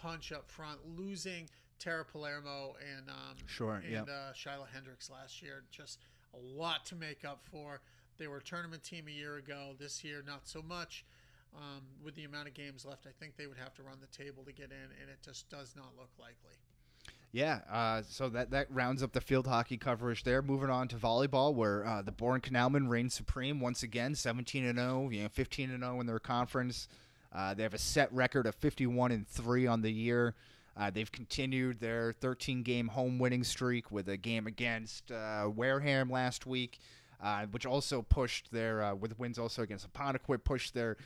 punch 0.00 0.32
up 0.32 0.50
front, 0.50 0.78
losing 0.96 1.48
Tara 1.78 2.04
Palermo 2.04 2.74
and 2.96 3.08
um, 3.08 3.36
Sure, 3.46 3.74
and 3.84 3.92
yeah. 3.92 4.02
uh, 4.02 4.32
Shyla 4.32 4.66
Hendricks 4.72 5.10
last 5.10 5.42
year. 5.42 5.64
Just 5.70 6.00
a 6.34 6.58
lot 6.58 6.84
to 6.86 6.94
make 6.94 7.24
up 7.24 7.40
for. 7.50 7.80
They 8.18 8.26
were 8.26 8.38
a 8.38 8.42
tournament 8.42 8.82
team 8.82 9.06
a 9.08 9.12
year 9.12 9.36
ago. 9.36 9.74
This 9.78 10.02
year, 10.02 10.22
not 10.26 10.48
so 10.48 10.62
much. 10.62 11.04
Um, 11.56 11.82
with 12.04 12.14
the 12.14 12.24
amount 12.24 12.46
of 12.46 12.54
games 12.54 12.84
left, 12.84 13.06
I 13.06 13.10
think 13.18 13.36
they 13.36 13.46
would 13.46 13.56
have 13.56 13.74
to 13.74 13.82
run 13.82 13.96
the 14.00 14.22
table 14.24 14.44
to 14.44 14.52
get 14.52 14.70
in, 14.70 15.00
and 15.00 15.08
it 15.10 15.18
just 15.24 15.48
does 15.48 15.74
not 15.74 15.92
look 15.96 16.10
likely. 16.18 16.52
Yeah, 17.32 17.60
uh, 17.70 18.02
so 18.08 18.28
that, 18.30 18.50
that 18.50 18.66
rounds 18.70 19.02
up 19.02 19.12
the 19.12 19.20
field 19.20 19.46
hockey 19.46 19.76
coverage 19.76 20.24
there. 20.24 20.40
Moving 20.42 20.70
on 20.70 20.88
to 20.88 20.96
volleyball, 20.96 21.54
where 21.54 21.86
uh, 21.86 22.02
the 22.02 22.12
Bourne 22.12 22.40
Canalmen 22.40 22.88
reign 22.88 23.10
supreme 23.10 23.60
once 23.60 23.82
again, 23.82 24.14
17 24.14 24.64
and 24.64 24.78
0, 24.78 25.10
you 25.10 25.22
know, 25.22 25.28
15 25.28 25.70
and 25.70 25.82
0 25.82 26.00
in 26.00 26.06
their 26.06 26.18
conference. 26.18 26.88
Uh, 27.32 27.54
they 27.54 27.62
have 27.62 27.74
a 27.74 27.78
set 27.78 28.12
record 28.12 28.46
of 28.46 28.54
51 28.54 29.12
and 29.12 29.28
3 29.28 29.66
on 29.66 29.82
the 29.82 29.92
year. 29.92 30.34
Uh, 30.76 30.90
they've 30.90 31.10
continued 31.10 31.80
their 31.80 32.12
13 32.12 32.62
game 32.62 32.88
home 32.88 33.18
winning 33.18 33.42
streak 33.42 33.90
with 33.90 34.08
a 34.08 34.16
game 34.16 34.46
against 34.46 35.10
uh, 35.10 35.50
Wareham 35.52 36.10
last 36.10 36.46
week, 36.46 36.78
uh, 37.20 37.46
which 37.46 37.66
also 37.66 38.02
pushed 38.02 38.52
their, 38.52 38.82
uh, 38.82 38.94
with 38.94 39.18
wins 39.18 39.38
also 39.38 39.62
against 39.62 39.92
Apponequet, 39.92 40.44
pushed 40.44 40.74
their 40.74 40.96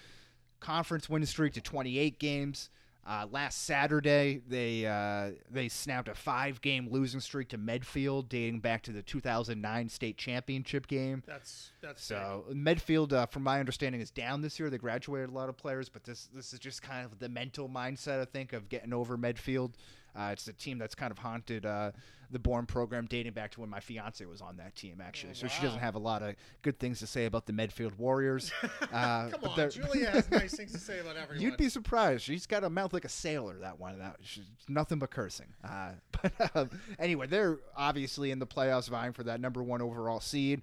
conference 0.60 1.08
win 1.08 1.24
streak 1.24 1.54
to 1.54 1.60
28 1.60 2.18
games. 2.18 2.68
Uh, 3.04 3.26
last 3.32 3.64
Saturday, 3.64 4.40
they 4.46 4.86
uh, 4.86 5.30
they 5.50 5.68
snapped 5.68 6.08
a 6.08 6.14
five-game 6.14 6.88
losing 6.88 7.18
streak 7.18 7.48
to 7.48 7.58
Medfield, 7.58 8.28
dating 8.28 8.60
back 8.60 8.82
to 8.82 8.92
the 8.92 9.02
2009 9.02 9.88
state 9.88 10.16
championship 10.16 10.86
game. 10.86 11.24
That's 11.26 11.72
that's 11.80 12.04
So 12.04 12.44
Medfield, 12.52 13.12
uh, 13.12 13.26
from 13.26 13.42
my 13.42 13.58
understanding, 13.58 14.00
is 14.00 14.12
down 14.12 14.40
this 14.40 14.60
year. 14.60 14.70
They 14.70 14.78
graduated 14.78 15.30
a 15.30 15.32
lot 15.32 15.48
of 15.48 15.56
players, 15.56 15.88
but 15.88 16.04
this 16.04 16.28
this 16.32 16.52
is 16.52 16.60
just 16.60 16.80
kind 16.82 17.04
of 17.04 17.18
the 17.18 17.28
mental 17.28 17.68
mindset 17.68 18.20
I 18.20 18.24
think 18.24 18.52
of 18.52 18.68
getting 18.68 18.92
over 18.92 19.16
Medfield. 19.16 19.76
Uh, 20.14 20.30
it's 20.32 20.46
a 20.46 20.52
team 20.52 20.78
that's 20.78 20.94
kind 20.94 21.10
of 21.10 21.18
haunted 21.18 21.66
uh, 21.66 21.90
the 22.32 22.38
Bourne 22.38 22.66
program, 22.66 23.06
dating 23.06 23.32
back 23.32 23.52
to 23.52 23.60
when 23.60 23.70
my 23.70 23.80
fiance 23.80 24.24
was 24.24 24.40
on 24.40 24.56
that 24.56 24.74
team, 24.74 25.00
actually. 25.04 25.30
Oh, 25.30 25.34
so 25.34 25.48
she 25.48 25.62
doesn't 25.62 25.80
have 25.80 25.94
a 25.94 25.98
lot 26.00 26.22
of 26.22 26.34
good 26.62 26.78
things 26.78 26.98
to 27.00 27.06
say 27.06 27.26
about 27.26 27.46
the 27.46 27.52
Medfield 27.52 27.96
Warriors. 27.98 28.50
Uh, 28.92 29.30
Come 29.30 29.40
but 29.42 29.58
on, 29.58 29.70
Julia 29.70 30.10
has 30.10 30.30
nice 30.30 30.54
things 30.54 30.72
to 30.72 30.78
say 30.78 30.98
about 30.98 31.16
everyone. 31.22 31.42
You'd 31.42 31.56
be 31.56 31.68
surprised. 31.68 32.24
She's 32.24 32.46
got 32.46 32.62
a 32.62 32.68
mouth 32.68 32.92
like 32.92 33.06
a 33.06 33.08
sailor. 33.08 33.58
That 33.60 33.78
one. 33.78 33.98
That 33.98 34.16
she's 34.22 34.44
nothing 34.68 34.98
but 34.98 35.10
cursing. 35.10 35.46
Uh, 35.64 35.92
but 36.22 36.56
um, 36.56 36.70
anyway, 36.98 37.26
they're 37.26 37.58
obviously 37.76 38.30
in 38.30 38.38
the 38.38 38.46
playoffs, 38.46 38.88
vying 38.90 39.12
for 39.12 39.22
that 39.24 39.40
number 39.40 39.62
one 39.62 39.80
overall 39.80 40.20
seed. 40.20 40.62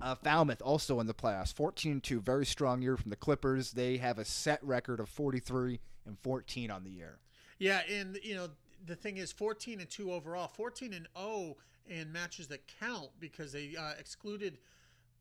Uh, 0.00 0.14
Falmouth 0.14 0.62
also 0.62 1.00
in 1.00 1.06
the 1.06 1.14
playoffs, 1.14 1.52
14-2, 1.54 2.22
very 2.22 2.46
strong 2.46 2.82
year 2.82 2.96
from 2.96 3.10
the 3.10 3.16
Clippers. 3.16 3.72
They 3.72 3.96
have 3.96 4.18
a 4.18 4.24
set 4.24 4.62
record 4.62 5.00
of 5.00 5.08
43 5.08 5.80
and 6.06 6.18
14 6.20 6.70
on 6.70 6.84
the 6.84 6.90
year. 6.90 7.18
Yeah, 7.58 7.80
and 7.90 8.18
you 8.22 8.34
know 8.34 8.48
the 8.86 8.96
thing 8.96 9.16
is, 9.16 9.32
fourteen 9.32 9.80
and 9.80 9.88
two 9.90 10.12
overall, 10.12 10.48
fourteen 10.48 10.92
and 10.92 11.06
zero 11.16 11.56
in 11.86 12.10
matches 12.12 12.48
that 12.48 12.62
count 12.80 13.10
because 13.20 13.52
they 13.52 13.74
uh, 13.78 13.92
excluded 13.98 14.58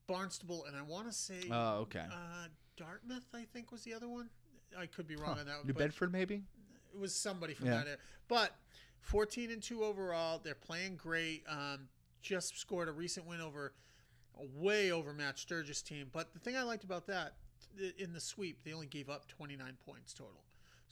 Barnstable 0.07 0.65
and 0.65 0.75
I 0.75 0.81
want 0.81 1.07
to 1.07 1.13
say 1.13 1.47
Oh, 1.51 1.79
okay. 1.81 2.05
uh, 2.11 2.47
Dartmouth. 2.77 3.25
I 3.33 3.43
think 3.53 3.71
was 3.71 3.83
the 3.83 3.93
other 3.93 4.07
one. 4.09 4.29
I 4.77 4.85
could 4.87 5.07
be 5.07 5.15
wrong 5.15 5.35
Huh. 5.35 5.41
on 5.41 5.45
that. 5.47 5.65
New 5.65 5.73
but 5.73 5.79
Bedford, 5.83 6.11
maybe. 6.11 6.43
It 6.93 6.99
was 6.99 7.15
somebody 7.15 7.53
from 7.53 7.67
Yeah. 7.67 7.77
that 7.77 7.85
area. 7.87 7.97
But 8.27 8.55
fourteen 8.99 9.51
and 9.51 9.61
two 9.61 9.83
overall, 9.83 10.39
they're 10.39 10.55
playing 10.55 10.97
great. 10.97 11.43
Um, 11.47 11.89
just 12.21 12.57
scored 12.57 12.87
a 12.87 12.91
recent 12.91 13.25
win 13.25 13.41
over 13.41 13.73
a 14.39 14.45
way 14.59 14.91
overmatched 14.91 15.39
Sturgis 15.39 15.81
team. 15.81 16.09
But 16.11 16.33
the 16.33 16.39
thing 16.39 16.55
I 16.55 16.63
liked 16.63 16.83
about 16.83 17.05
that, 17.07 17.33
th- 17.77 17.95
in 17.97 18.13
the 18.13 18.19
sweep, 18.21 18.63
they 18.63 18.73
only 18.73 18.87
gave 18.87 19.09
up 19.09 19.27
twenty 19.27 19.55
nine 19.55 19.77
points 19.85 20.13
total. 20.13 20.43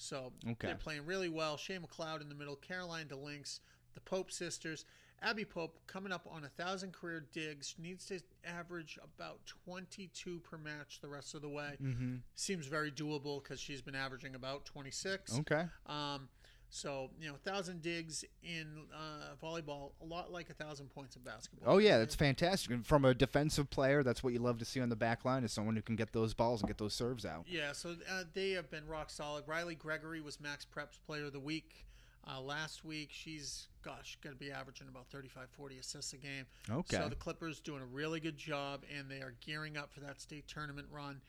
So 0.02 0.34
Okay. 0.46 0.68
they're 0.68 0.76
playing 0.76 1.06
really 1.06 1.30
well. 1.30 1.58
Shay 1.58 1.78
McLeod 1.78 2.22
in 2.22 2.30
the 2.30 2.36
middle, 2.36 2.56
Caroline 2.56 3.08
DeLinks, 3.08 3.60
the 3.94 4.02
Pope 4.02 4.32
sisters. 4.32 4.86
Abby 5.24 5.46
Pope 5.46 5.78
coming 5.86 6.12
up 6.12 6.26
on 6.30 6.44
a 6.44 6.50
thousand 6.50 6.94
career 6.94 7.24
digs 7.32 7.76
needs 7.78 8.08
to 8.08 8.20
average 8.44 8.98
about 9.04 9.46
22 9.46 10.40
per 10.40 10.58
match 10.58 11.00
the 11.00 11.08
rest 11.08 11.36
of 11.36 11.44
the 11.44 11.50
way. 11.50 11.78
Mm-hmm. 11.80 12.16
Seems 12.34 12.66
very 12.66 12.92
doable 12.92 13.44
because 13.44 13.60
she's 13.60 13.84
been 13.84 13.94
averaging 13.94 14.34
about 14.34 14.66
26. 14.66 15.38
Okay. 15.42 15.66
Um, 15.86 16.28
so 16.74 17.10
you 17.20 17.28
know, 17.28 17.36
thousand 17.44 17.82
digs 17.82 18.24
in 18.42 18.66
uh, 18.96 19.36
volleyball, 19.44 19.92
a 20.02 20.06
lot 20.06 20.32
like 20.32 20.50
a 20.50 20.54
thousand 20.54 20.90
points 20.90 21.18
in 21.18 21.22
basketball. 21.22 21.76
Oh 21.76 21.78
yeah, 21.78 21.98
that's 21.98 22.16
fantastic. 22.16 22.72
And 22.72 22.88
from 22.88 23.04
a 23.04 23.14
defensive 23.14 23.70
player, 23.70 24.04
that's 24.04 24.24
what 24.24 24.32
you 24.32 24.40
love 24.40 24.58
to 24.60 24.66
see 24.66 24.80
on 24.80 24.88
the 24.88 24.96
back 24.96 25.26
line 25.26 25.44
is 25.44 25.52
someone 25.52 25.76
who 25.76 25.82
can 25.82 25.98
get 25.98 26.14
those 26.14 26.34
balls 26.34 26.62
and 26.62 26.70
get 26.70 26.78
those 26.78 26.94
serves 26.94 27.26
out. 27.26 27.46
Yeah, 27.46 27.74
so 27.74 27.96
uh, 28.10 28.24
they 28.34 28.52
have 28.52 28.72
been 28.72 28.88
rock 28.88 29.10
solid. 29.10 29.44
Riley 29.48 29.76
Gregory 29.76 30.22
was 30.22 30.38
MaxPreps 30.38 31.00
Player 31.06 31.26
of 31.26 31.34
the 31.34 31.40
Week 31.42 31.86
uh, 32.26 32.40
last 32.40 32.86
week. 32.86 33.10
She's, 33.12 33.68
gosh, 33.84 34.18
going 34.24 34.36
to 34.36 34.40
be 34.40 34.52
averaging 34.52 34.88
about 34.88 35.08
35, 35.08 35.50
40 35.52 35.78
assists 35.78 36.14
a 36.14 36.18
game. 36.18 36.46
Okay. 36.70 36.98
So 36.98 37.10
the 37.10 37.16
Clippers 37.16 37.60
doing 37.60 37.82
a 37.82 37.86
really 37.86 38.20
good 38.20 38.38
job, 38.38 38.84
and 38.98 39.10
they 39.10 39.20
are 39.20 39.34
gearing 39.46 39.78
up 39.78 39.92
for 39.92 40.00
that 40.02 40.22
state 40.22 40.48
tournament 40.48 40.88
run. 40.92 41.22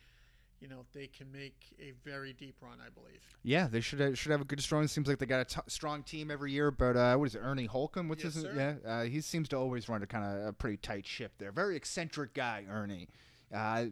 You 0.62 0.68
know, 0.68 0.84
they 0.92 1.08
can 1.08 1.32
make 1.32 1.74
a 1.80 1.92
very 2.08 2.32
deep 2.32 2.54
run, 2.62 2.78
I 2.80 2.88
believe. 2.88 3.20
Yeah, 3.42 3.66
they 3.66 3.80
should 3.80 3.98
have, 3.98 4.16
should 4.16 4.30
have 4.30 4.40
a 4.40 4.44
good 4.44 4.60
strong. 4.60 4.86
Seems 4.86 5.08
like 5.08 5.18
they 5.18 5.26
got 5.26 5.40
a 5.40 5.44
t- 5.44 5.60
strong 5.66 6.04
team 6.04 6.30
every 6.30 6.52
year. 6.52 6.70
But 6.70 6.96
uh, 6.96 7.16
what 7.16 7.24
is 7.24 7.34
it, 7.34 7.40
Ernie 7.42 7.66
Holcomb? 7.66 8.08
What's 8.08 8.22
Yes, 8.22 8.34
his? 8.34 8.44
sir. 8.44 8.78
Yeah, 8.84 8.88
uh, 8.88 9.02
he 9.02 9.20
seems 9.20 9.48
to 9.48 9.56
always 9.56 9.88
run 9.88 10.04
a 10.04 10.06
kind 10.06 10.24
of 10.24 10.46
a 10.46 10.52
pretty 10.52 10.76
tight 10.76 11.04
ship 11.04 11.32
there. 11.38 11.50
Very 11.50 11.74
eccentric 11.74 12.32
guy, 12.32 12.64
Ernie. 12.70 13.08
Uh, 13.52 13.86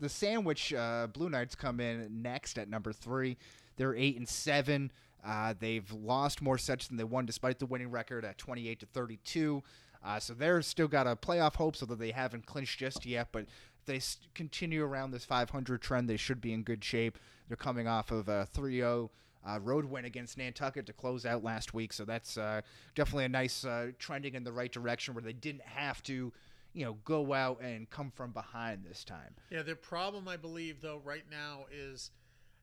the 0.00 0.08
Sandwich 0.08 0.74
uh, 0.74 1.06
Blue 1.12 1.30
Knights 1.30 1.54
come 1.54 1.78
in 1.78 2.22
next 2.22 2.58
at 2.58 2.68
number 2.68 2.92
three. 2.92 3.36
They're 3.76 3.94
eight 3.94 4.16
and 4.16 4.28
seven. 4.28 4.90
Uh, 5.24 5.54
they've 5.58 5.90
lost 5.92 6.42
more 6.42 6.58
sets 6.58 6.88
than 6.88 6.96
they 6.96 7.04
won, 7.04 7.24
despite 7.24 7.60
the 7.60 7.66
winning 7.66 7.92
record 7.92 8.24
at 8.24 8.36
twenty-eight 8.36 8.80
to 8.80 8.86
thirty-two. 8.86 9.62
Uh, 10.04 10.18
so 10.18 10.34
they're 10.34 10.60
still 10.60 10.88
got 10.88 11.06
a 11.06 11.14
playoff 11.14 11.54
hopes, 11.54 11.82
although 11.82 11.94
they 11.94 12.10
haven't 12.10 12.46
clinched 12.46 12.78
just 12.80 13.06
yet. 13.06 13.28
But 13.32 13.46
they 13.86 14.00
continue 14.34 14.84
around 14.84 15.10
this 15.10 15.24
500 15.24 15.80
trend, 15.80 16.08
they 16.08 16.16
should 16.16 16.40
be 16.40 16.52
in 16.52 16.62
good 16.62 16.84
shape. 16.84 17.18
They're 17.48 17.56
coming 17.56 17.86
off 17.86 18.10
of 18.10 18.28
a 18.28 18.48
3-0 18.54 19.08
uh, 19.46 19.60
road 19.60 19.84
win 19.84 20.04
against 20.04 20.38
Nantucket 20.38 20.86
to 20.86 20.92
close 20.92 21.24
out 21.24 21.44
last 21.44 21.72
week, 21.72 21.92
so 21.92 22.04
that's 22.04 22.36
uh, 22.36 22.60
definitely 22.94 23.26
a 23.26 23.28
nice 23.28 23.64
uh, 23.64 23.92
trending 23.98 24.34
in 24.34 24.44
the 24.44 24.52
right 24.52 24.72
direction 24.72 25.14
where 25.14 25.22
they 25.22 25.32
didn't 25.32 25.62
have 25.62 26.02
to, 26.04 26.32
you 26.72 26.84
know, 26.84 26.94
go 27.04 27.32
out 27.32 27.60
and 27.60 27.88
come 27.88 28.10
from 28.10 28.32
behind 28.32 28.84
this 28.84 29.04
time. 29.04 29.34
Yeah, 29.50 29.62
their 29.62 29.76
problem, 29.76 30.26
I 30.26 30.36
believe, 30.36 30.80
though, 30.80 31.00
right 31.04 31.24
now 31.30 31.66
is 31.72 32.10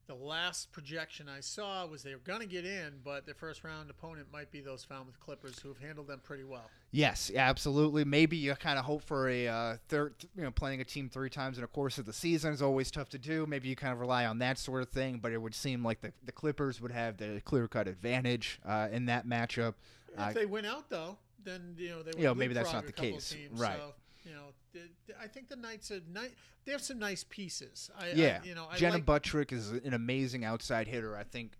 the 0.07 0.15
last 0.15 0.71
projection 0.71 1.29
I 1.29 1.39
saw 1.39 1.85
was 1.85 2.03
they 2.03 2.13
were 2.13 2.21
going 2.21 2.41
to 2.41 2.45
get 2.45 2.65
in, 2.65 2.99
but 3.03 3.25
their 3.25 3.35
first 3.35 3.63
round 3.63 3.89
opponent 3.89 4.27
might 4.33 4.51
be 4.51 4.59
those 4.59 4.83
Falmouth 4.83 5.19
Clippers, 5.19 5.59
who 5.59 5.69
have 5.69 5.77
handled 5.77 6.07
them 6.07 6.19
pretty 6.23 6.43
well. 6.43 6.69
Yes, 6.91 7.31
absolutely. 7.35 8.03
Maybe 8.03 8.35
you 8.37 8.53
kind 8.55 8.77
of 8.77 8.85
hope 8.85 9.01
for 9.03 9.29
a 9.29 9.47
uh, 9.47 9.77
third, 9.87 10.15
you 10.35 10.43
know, 10.43 10.51
playing 10.51 10.81
a 10.81 10.83
team 10.83 11.09
three 11.09 11.29
times 11.29 11.57
in 11.57 11.63
a 11.63 11.67
course 11.67 11.97
of 11.97 12.05
the 12.05 12.13
season 12.13 12.51
is 12.53 12.61
always 12.61 12.91
tough 12.91 13.09
to 13.09 13.17
do. 13.17 13.45
Maybe 13.45 13.69
you 13.69 13.75
kind 13.75 13.93
of 13.93 13.99
rely 13.99 14.25
on 14.25 14.39
that 14.39 14.57
sort 14.57 14.81
of 14.81 14.89
thing, 14.89 15.19
but 15.21 15.31
it 15.31 15.41
would 15.41 15.55
seem 15.55 15.83
like 15.83 16.01
the, 16.01 16.11
the 16.25 16.31
Clippers 16.33 16.81
would 16.81 16.91
have 16.91 17.17
the 17.17 17.41
clear 17.45 17.67
cut 17.67 17.87
advantage 17.87 18.59
uh, 18.65 18.89
in 18.91 19.05
that 19.05 19.25
matchup. 19.25 19.73
If 20.13 20.19
Uh, 20.19 20.33
they 20.33 20.45
win 20.45 20.65
out, 20.65 20.89
though, 20.89 21.17
then 21.43 21.75
you 21.77 21.89
know 21.89 22.03
they 22.03 22.11
would 22.11 22.17
You 22.19 22.25
know, 22.25 22.35
maybe 22.35 22.53
that's 22.53 22.73
not 22.73 22.85
the 22.85 22.91
case. 22.91 23.29
teams. 23.29 23.59
Right. 23.59 23.77
So, 23.77 23.93
you 24.25 24.31
know, 24.33 24.81
I 25.21 25.27
think 25.27 25.49
the 25.49 25.55
Knights 25.55 25.91
are 25.91 25.99
nice. 26.11 26.31
They 26.65 26.71
have 26.71 26.81
some 26.81 26.99
nice 26.99 27.23
pieces. 27.23 27.89
I, 27.97 28.11
Yeah, 28.11 28.39
I, 28.43 28.47
you 28.47 28.55
know, 28.55 28.67
I 28.69 28.77
Jenna 28.77 28.95
like, 28.95 29.05
Buttrick 29.05 29.51
is 29.51 29.71
an 29.71 29.93
amazing 29.93 30.45
outside 30.45 30.87
hitter. 30.87 31.15
I 31.17 31.23
think 31.23 31.53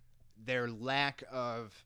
their 0.46 0.70
lack 0.70 1.24
of 1.32 1.86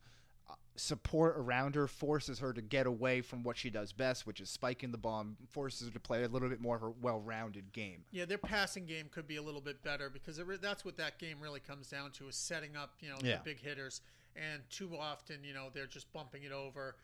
uh, 0.50 0.54
support 0.76 1.36
around 1.38 1.76
her 1.76 1.88
forces 1.88 2.40
her 2.40 2.54
to 2.54 2.62
get 2.62 2.86
away 2.88 3.22
from 3.22 3.44
what 3.44 3.58
she 3.58 3.70
does 3.70 3.92
best, 3.92 4.26
which 4.28 4.40
is 4.40 4.50
spiking 4.50 4.92
the 4.92 4.98
ball, 4.98 5.22
and 5.22 5.36
forces 5.50 5.88
her 5.88 5.94
to 5.94 6.00
play 6.00 6.24
a 6.24 6.28
little 6.28 6.50
bit 6.50 6.62
more 6.62 6.76
of 6.76 6.84
a 6.84 6.90
well-rounded 6.90 7.74
game. 7.74 8.04
Yeah, 8.12 8.26
their 8.26 8.38
passing 8.38 8.86
game 8.86 9.08
could 9.12 9.28
be 9.28 9.36
a 9.38 9.42
little 9.42 9.62
bit 9.62 9.84
better 9.84 10.10
because 10.10 10.38
it 10.40 10.46
re- 10.46 10.58
that's 10.62 10.86
what 10.86 10.98
that 10.98 11.18
game 11.20 11.38
really 11.42 11.60
comes 11.60 11.90
down 11.90 12.12
to 12.12 12.28
is 12.28 12.36
setting 12.36 12.76
up, 12.76 12.94
you 13.02 13.10
know, 13.10 13.18
Yeah. 13.22 13.38
the 13.38 13.44
big 13.44 13.60
hitters. 13.60 14.02
And 14.36 14.62
too 14.70 14.96
often, 14.96 15.44
you 15.44 15.54
know, 15.56 15.70
they're 15.74 15.88
just 15.88 16.14
bumping 16.14 16.44
it 16.44 16.52
over 16.52 16.96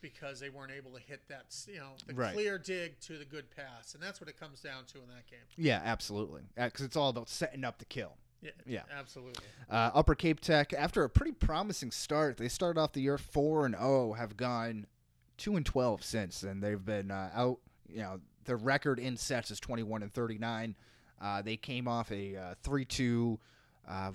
because 0.00 0.40
they 0.40 0.50
weren't 0.50 0.72
able 0.72 0.92
to 0.92 1.00
hit 1.00 1.26
that, 1.28 1.54
you 1.68 1.78
know, 1.78 1.92
the 2.06 2.14
Right. 2.14 2.32
clear 2.34 2.58
dig 2.58 2.98
to 3.00 3.18
the 3.18 3.24
good 3.24 3.50
pass. 3.50 3.94
And 3.94 4.02
that's 4.02 4.20
what 4.20 4.28
it 4.28 4.38
comes 4.38 4.60
down 4.60 4.84
to 4.86 4.98
in 5.02 5.08
that 5.08 5.26
game. 5.26 5.40
Yeah, 5.56 5.80
absolutely, 5.84 6.42
because 6.56 6.84
it's 6.84 6.96
all 6.96 7.10
about 7.10 7.28
setting 7.28 7.64
up 7.64 7.78
the 7.78 7.84
kill. 7.84 8.16
Yeah, 8.42 8.50
Yeah. 8.64 8.82
absolutely. 8.90 9.44
Uh, 9.68 9.90
Upper 9.92 10.14
Cape 10.14 10.40
Tech, 10.40 10.72
after 10.72 11.04
a 11.04 11.10
pretty 11.10 11.32
promising 11.32 11.90
start, 11.90 12.38
they 12.38 12.48
started 12.48 12.80
off 12.80 12.92
the 12.92 13.02
year 13.02 13.18
four 13.18 13.66
and 13.66 13.74
zero, 13.74 14.14
have 14.14 14.36
gone 14.36 14.86
two 15.36 15.56
and 15.56 15.66
twelve 15.66 16.02
since, 16.02 16.42
and 16.42 16.62
they've 16.62 16.84
been 16.84 17.10
uh, 17.10 17.30
out. 17.34 17.60
You 17.88 17.98
know, 18.02 18.20
their 18.44 18.56
record 18.56 18.98
in 18.98 19.16
sets 19.18 19.50
is 19.50 19.60
twenty 19.60 19.82
one 19.82 20.02
and 20.02 20.12
thirty 20.12 20.38
nine. 20.38 20.74
Uh, 21.20 21.42
they 21.42 21.56
came 21.58 21.86
off 21.86 22.10
a 22.10 22.34
uh, 22.36 22.54
three 22.62 22.86
two 22.86 23.38
uh, 23.86 24.10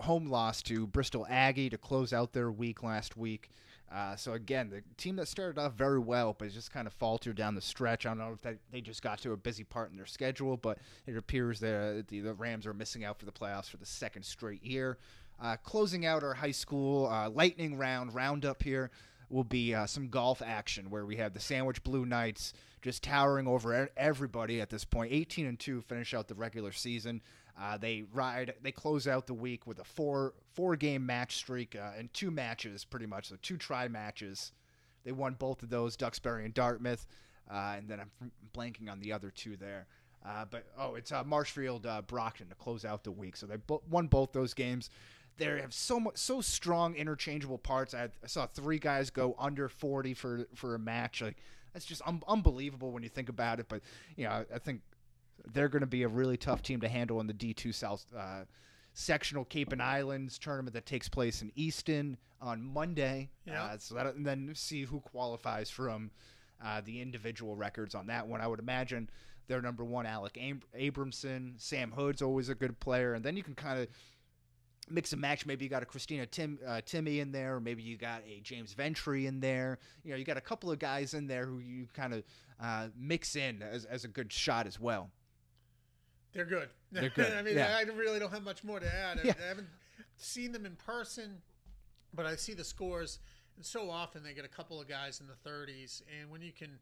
home 0.00 0.26
loss 0.28 0.60
to 0.64 0.86
Bristol 0.86 1.26
Aggie 1.30 1.70
to 1.70 1.78
close 1.78 2.12
out 2.12 2.32
their 2.34 2.50
week 2.52 2.82
last 2.82 3.16
week. 3.16 3.50
Uh, 3.92 4.14
so 4.14 4.34
again, 4.34 4.70
the 4.70 4.82
team 4.96 5.16
that 5.16 5.26
started 5.26 5.58
off 5.58 5.72
very 5.72 5.98
well, 5.98 6.34
but 6.38 6.48
just 6.50 6.72
kind 6.72 6.86
of 6.86 6.92
faltered 6.92 7.36
down 7.36 7.56
the 7.56 7.60
stretch. 7.60 8.06
I 8.06 8.10
don't 8.10 8.18
know 8.18 8.32
if 8.32 8.40
that, 8.42 8.58
they 8.70 8.80
just 8.80 9.02
got 9.02 9.18
to 9.20 9.32
a 9.32 9.36
busy 9.36 9.64
part 9.64 9.90
in 9.90 9.96
their 9.96 10.06
schedule, 10.06 10.56
but 10.56 10.78
it 11.06 11.16
appears 11.16 11.58
that 11.60 12.06
the, 12.08 12.20
the 12.20 12.34
Rams 12.34 12.66
are 12.66 12.74
missing 12.74 13.04
out 13.04 13.18
for 13.18 13.26
the 13.26 13.32
playoffs 13.32 13.68
for 13.68 13.78
the 13.78 13.86
second 13.86 14.22
straight 14.24 14.62
year. 14.62 14.98
Uh, 15.42 15.56
closing 15.56 16.06
out 16.06 16.22
our 16.22 16.34
high 16.34 16.50
school 16.50 17.08
uh, 17.08 17.28
lightning 17.30 17.76
round 17.78 18.14
roundup 18.14 18.62
here 18.62 18.90
will 19.28 19.44
be 19.44 19.74
uh, 19.74 19.86
some 19.86 20.08
golf 20.08 20.42
action 20.44 20.90
where 20.90 21.06
we 21.06 21.16
have 21.16 21.32
the 21.32 21.40
Sandwich 21.40 21.82
Blue 21.82 22.04
Knights 22.04 22.52
just 22.82 23.02
towering 23.02 23.46
over 23.46 23.90
everybody 23.96 24.60
at 24.60 24.70
this 24.70 24.84
point. 24.84 25.12
18 25.12 25.46
and 25.46 25.58
two 25.58 25.80
finish 25.80 26.14
out 26.14 26.28
the 26.28 26.34
regular 26.34 26.72
season. 26.72 27.22
Uh, 27.60 27.76
they 27.76 28.04
ride. 28.12 28.54
They 28.62 28.72
close 28.72 29.06
out 29.06 29.26
the 29.26 29.34
week 29.34 29.66
with 29.66 29.78
a 29.80 29.84
four 29.84 30.34
four 30.54 30.76
game 30.76 31.04
match 31.04 31.36
streak 31.36 31.76
uh, 31.76 31.90
and 31.98 32.12
two 32.14 32.30
matches, 32.30 32.84
pretty 32.84 33.06
much. 33.06 33.28
So 33.28 33.36
two 33.42 33.56
try 33.58 33.86
matches. 33.88 34.52
They 35.04 35.12
won 35.12 35.34
both 35.34 35.62
of 35.62 35.70
those, 35.70 35.96
Duxbury 35.96 36.44
and 36.44 36.54
Dartmouth, 36.54 37.06
uh, 37.50 37.74
and 37.76 37.88
then 37.88 38.00
I'm 38.00 38.30
blanking 38.54 38.90
on 38.90 39.00
the 39.00 39.12
other 39.12 39.30
two 39.30 39.56
there. 39.56 39.86
Uh, 40.24 40.44
but 40.50 40.64
oh, 40.78 40.94
it's 40.94 41.12
uh, 41.12 41.24
Marshfield 41.24 41.86
uh, 41.86 42.02
Brockton 42.02 42.48
to 42.48 42.54
close 42.54 42.84
out 42.84 43.04
the 43.04 43.10
week. 43.10 43.36
So 43.36 43.46
they 43.46 43.56
bo- 43.56 43.82
won 43.90 44.06
both 44.06 44.32
those 44.32 44.52
games. 44.52 44.90
They 45.38 45.46
have 45.60 45.72
so 45.72 45.98
much, 45.98 46.18
so 46.18 46.42
strong 46.42 46.94
interchangeable 46.94 47.56
parts. 47.56 47.94
I, 47.94 48.04
I 48.22 48.26
saw 48.26 48.46
three 48.46 48.78
guys 48.78 49.08
go 49.08 49.34
under 49.38 49.68
40 49.68 50.14
for 50.14 50.46
for 50.54 50.74
a 50.74 50.78
match. 50.78 51.22
Like 51.22 51.38
that's 51.72 51.84
just 51.84 52.02
un- 52.06 52.22
unbelievable 52.28 52.90
when 52.92 53.02
you 53.02 53.08
think 53.08 53.28
about 53.28 53.60
it. 53.60 53.66
But 53.68 53.82
you 54.16 54.24
know, 54.24 54.30
I, 54.30 54.44
I 54.54 54.58
think 54.58 54.82
they're 55.52 55.68
going 55.68 55.80
to 55.80 55.86
be 55.86 56.02
a 56.02 56.08
really 56.08 56.36
tough 56.36 56.62
team 56.62 56.80
to 56.80 56.88
handle 56.88 57.20
in 57.20 57.26
the 57.26 57.34
D2 57.34 57.74
South 57.74 58.04
uh, 58.16 58.44
sectional 58.92 59.44
Cape 59.44 59.72
and 59.72 59.82
Islands 59.82 60.38
tournament 60.38 60.74
that 60.74 60.86
takes 60.86 61.08
place 61.08 61.42
in 61.42 61.52
Easton 61.54 62.16
on 62.40 62.62
Monday. 62.62 63.30
Yeah. 63.46 63.64
Uh, 63.64 63.78
so 63.78 63.94
that, 63.94 64.06
and 64.14 64.26
then 64.26 64.50
see 64.54 64.84
who 64.84 65.00
qualifies 65.00 65.70
from 65.70 66.10
uh, 66.64 66.80
the 66.84 67.00
individual 67.00 67.56
records 67.56 67.94
on 67.94 68.06
that 68.08 68.26
one. 68.26 68.40
I 68.40 68.46
would 68.46 68.58
imagine 68.58 69.08
their 69.48 69.62
number 69.62 69.84
one, 69.84 70.06
Alec 70.06 70.38
Ab- 70.40 70.64
Abramson. 70.78 71.60
Sam 71.60 71.92
Hood's 71.92 72.22
always 72.22 72.48
a 72.48 72.54
good 72.54 72.78
player. 72.80 73.14
And 73.14 73.24
then 73.24 73.36
you 73.36 73.42
can 73.42 73.54
kind 73.54 73.80
of 73.80 73.88
mix 74.90 75.12
and 75.12 75.20
match. 75.20 75.46
Maybe 75.46 75.64
you 75.64 75.70
got 75.70 75.82
a 75.82 75.86
Christina 75.86 76.26
Tim 76.26 76.58
uh, 76.66 76.80
Timmy 76.84 77.20
in 77.20 77.32
there, 77.32 77.56
or 77.56 77.60
maybe 77.60 77.82
you 77.82 77.96
got 77.96 78.22
a 78.26 78.40
James 78.40 78.72
Ventry 78.72 79.26
in 79.26 79.40
there. 79.40 79.78
You 80.04 80.10
know, 80.10 80.16
you 80.16 80.24
got 80.24 80.36
a 80.36 80.42
couple 80.42 80.70
of 80.70 80.78
guys 80.78 81.14
in 81.14 81.26
there 81.26 81.46
who 81.46 81.58
you 81.58 81.86
kind 81.94 82.14
of 82.14 82.22
uh, 82.60 82.88
mix 82.98 83.36
in 83.36 83.62
as, 83.62 83.84
as 83.84 84.04
a 84.04 84.08
good 84.08 84.32
shot 84.32 84.66
as 84.66 84.78
well. 84.78 85.10
They're 86.32 86.44
good. 86.44 86.68
They're 86.92 87.10
good, 87.10 87.32
I 87.36 87.42
mean, 87.42 87.56
yeah. 87.56 87.76
I 87.76 87.82
really 87.82 88.18
don't 88.18 88.32
have 88.32 88.44
much 88.44 88.64
more 88.64 88.80
to 88.80 88.86
add. 88.94 89.18
I, 89.18 89.22
Yeah. 89.28 89.34
I 89.44 89.48
haven't 89.48 89.68
seen 90.16 90.52
them 90.52 90.66
in 90.66 90.76
person, 90.76 91.38
but 92.14 92.26
I 92.26 92.36
see 92.36 92.52
the 92.54 92.64
scores, 92.64 93.18
and 93.56 93.64
so 93.64 93.90
often 93.90 94.22
they 94.22 94.34
get 94.34 94.44
a 94.44 94.48
couple 94.48 94.80
of 94.80 94.88
guys 94.88 95.20
in 95.20 95.26
the 95.26 95.50
30s. 95.50 96.02
And 96.20 96.30
when 96.30 96.42
you 96.42 96.52
can 96.52 96.78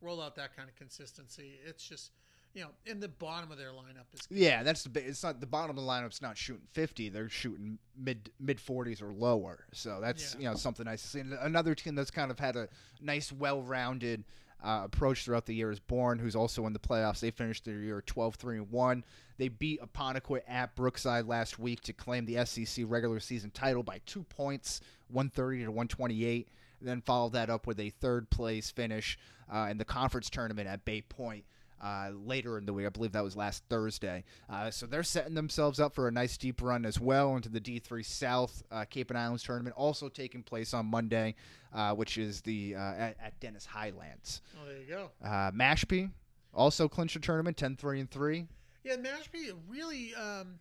roll 0.00 0.20
out 0.20 0.36
that 0.36 0.56
kind 0.56 0.68
of 0.68 0.76
consistency, 0.76 1.58
it's 1.66 1.86
just, 1.86 2.12
you 2.54 2.62
know, 2.62 2.70
in 2.86 3.00
the 3.00 3.08
bottom 3.08 3.50
of 3.52 3.58
their 3.58 3.68
lineup 3.70 4.06
is 4.12 4.20
Yeah, 4.30 4.62
that's 4.62 4.82
the. 4.84 5.06
It's 5.08 5.22
not 5.22 5.40
the 5.40 5.46
bottom 5.46 5.70
of 5.70 5.76
the 5.84 5.88
lineup's 5.88 6.20
not 6.20 6.36
shooting 6.36 6.66
fifty; 6.72 7.08
they're 7.08 7.28
shooting 7.28 7.78
mid 7.96 8.30
mid 8.40 8.60
forties 8.60 9.00
or 9.00 9.12
lower. 9.12 9.66
So 9.72 9.98
that's 10.00 10.34
Yeah. 10.34 10.40
you 10.40 10.44
know 10.50 10.54
something 10.56 10.84
nice 10.84 11.02
to 11.02 11.08
see. 11.08 11.20
And 11.20 11.32
another 11.34 11.74
team 11.74 11.94
that's 11.94 12.10
kind 12.10 12.30
of 12.30 12.38
had 12.38 12.56
a 12.56 12.68
nice, 13.00 13.30
well 13.32 13.62
rounded 13.62 14.24
uh, 14.62 14.82
approach 14.84 15.24
throughout 15.24 15.46
the 15.46 15.54
year 15.54 15.70
is 15.70 15.80
Bourne, 15.80 16.18
who's 16.18 16.36
also 16.36 16.66
in 16.66 16.72
the 16.72 16.78
playoffs. 16.78 17.20
They 17.20 17.30
finished 17.30 17.64
their 17.64 17.78
year 17.78 18.02
12 18.02 18.34
3 18.34 18.60
1. 18.60 19.04
They 19.38 19.48
beat 19.48 19.80
Apponequet 19.80 20.42
at 20.46 20.74
Brookside 20.76 21.24
last 21.26 21.58
week 21.58 21.80
to 21.82 21.92
claim 21.94 22.26
the 22.26 22.44
SEC 22.44 22.84
regular 22.86 23.20
season 23.20 23.50
title 23.52 23.82
by 23.82 24.00
two 24.04 24.24
points, 24.24 24.80
one 25.08 25.30
thirty 25.30 25.64
to 25.64 25.70
one 25.70 25.88
twenty 25.88 26.24
eight. 26.24 26.48
Then 26.82 27.00
followed 27.00 27.32
that 27.34 27.48
up 27.48 27.66
with 27.66 27.78
a 27.78 27.90
third 27.90 28.28
place 28.30 28.70
finish 28.70 29.18
uh, 29.52 29.68
in 29.70 29.78
the 29.78 29.84
conference 29.84 30.28
tournament 30.30 30.66
at 30.66 30.84
Bay 30.84 31.02
Point 31.02 31.44
uh, 31.80 32.10
later 32.12 32.58
in 32.58 32.66
the 32.66 32.72
week. 32.72 32.86
I 32.86 32.90
believe 32.90 33.12
that 33.12 33.24
was 33.24 33.36
last 33.36 33.64
Thursday. 33.68 34.24
Uh, 34.48 34.70
so 34.70 34.86
they're 34.86 35.02
setting 35.02 35.34
themselves 35.34 35.80
up 35.80 35.94
for 35.94 36.08
a 36.08 36.10
nice 36.10 36.36
deep 36.36 36.62
run 36.62 36.84
as 36.84 37.00
well 37.00 37.36
into 37.36 37.48
the 37.48 37.60
D3 37.60 38.04
South 38.04 38.62
uh, 38.70 38.84
Cape 38.84 39.10
and 39.10 39.18
Islands 39.18 39.42
tournament, 39.42 39.74
also 39.76 40.08
taking 40.08 40.42
place 40.42 40.74
on 40.74 40.86
Monday, 40.86 41.34
uh, 41.72 41.94
which 41.94 42.18
is 42.18 42.40
the 42.42 42.74
uh, 42.76 42.78
at, 42.78 43.16
at 43.22 43.40
Dennis 43.40 43.66
Highlands. 43.66 44.42
Oh, 44.60 44.66
there 44.66 44.78
you 44.78 44.86
go. 44.86 45.10
Uh, 45.24 45.50
Mashpee 45.52 46.10
also 46.54 46.88
clinched 46.88 47.14
the 47.14 47.20
tournament, 47.20 47.56
10-3 47.56 48.00
and 48.00 48.10
three. 48.10 48.46
Yeah, 48.84 48.96
Mashpee, 48.96 49.50
a 49.50 49.54
really, 49.68 50.14
um, 50.14 50.58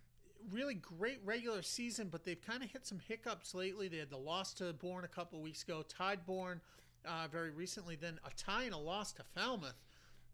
really 0.52 0.76
great 0.76 1.20
regular 1.24 1.62
season, 1.62 2.10
but 2.12 2.24
they've 2.24 2.42
kind 2.42 2.64
of 2.64 2.70
hit 2.70 2.86
some 2.86 3.00
hiccups 3.08 3.54
lately. 3.54 3.88
They 3.88 3.98
had 3.98 4.10
the 4.10 4.18
loss 4.18 4.54
to 4.56 4.74
Bourne 4.74 5.06
a 5.06 5.10
couple 5.10 5.40
of 5.40 5.44
weeks 5.44 5.64
ago, 5.64 5.84
tied 5.88 6.26
Bourne 6.26 6.62
uh, 7.06 7.28
very 7.32 7.52
recently, 7.52 7.96
then 7.96 8.20
a 8.26 8.30
tie 8.36 8.64
and 8.64 8.74
a 8.74 8.78
loss 8.78 9.14
to 9.14 9.24
Falmouth. 9.36 9.76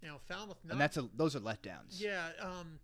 You 0.02 0.10
know, 0.10 0.18
Falmouth. 0.28 0.58
Not, 0.64 0.74
And 0.74 0.82
that's 0.82 0.98
a, 0.98 1.08
those 1.16 1.36
are 1.36 1.40
letdowns. 1.40 2.00
yeah. 2.00 2.30
Um, 2.40 2.80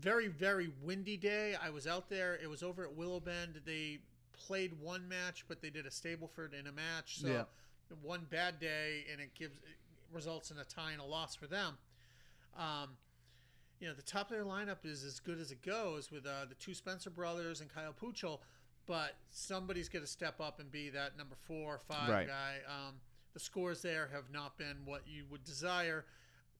very 0.00 0.26
very 0.28 0.70
windy 0.82 1.16
day. 1.16 1.54
I 1.60 1.70
was 1.70 1.86
out 1.86 2.08
there. 2.08 2.34
It 2.42 2.48
was 2.50 2.62
over 2.62 2.84
at 2.84 2.94
Willow 2.94 3.20
Bend. 3.20 3.60
They 3.64 3.98
played 4.32 4.72
one 4.80 5.08
match, 5.08 5.44
but 5.48 5.60
they 5.62 5.70
did 5.70 5.86
a 5.86 5.90
Stableford 5.90 6.52
in 6.58 6.66
a 6.66 6.72
match. 6.72 7.18
So 7.20 7.28
Yeah. 7.28 7.44
one 8.02 8.26
bad 8.30 8.58
day, 8.58 9.04
and 9.12 9.20
it 9.20 9.34
gives 9.34 9.56
it 9.58 9.78
results 10.12 10.50
in 10.50 10.58
a 10.58 10.64
tie 10.64 10.92
and 10.92 11.00
a 11.00 11.04
loss 11.04 11.34
for 11.34 11.46
them. 11.46 11.78
Um, 12.56 12.96
you 13.80 13.88
know, 13.88 13.94
the 13.94 14.02
top 14.02 14.30
of 14.30 14.36
their 14.36 14.44
lineup 14.44 14.84
is 14.84 15.02
as 15.04 15.18
good 15.20 15.38
as 15.40 15.50
it 15.50 15.62
goes 15.62 16.10
with 16.10 16.26
uh, 16.26 16.44
the 16.48 16.54
two 16.54 16.74
Spencer 16.74 17.10
brothers 17.10 17.60
and 17.60 17.72
Kyle 17.72 17.92
Puchel, 17.92 18.38
but 18.86 19.16
somebody's 19.30 19.88
going 19.88 20.04
to 20.04 20.10
step 20.10 20.40
up 20.40 20.60
and 20.60 20.70
be 20.70 20.90
that 20.90 21.16
number 21.16 21.34
four 21.46 21.74
or 21.74 21.78
five 21.78 22.08
Right. 22.08 22.26
guy. 22.28 22.58
Um, 22.68 22.94
the 23.32 23.40
scores 23.40 23.82
there 23.82 24.08
have 24.12 24.30
not 24.30 24.56
been 24.56 24.84
what 24.84 25.02
you 25.06 25.24
would 25.30 25.44
desire. 25.44 26.04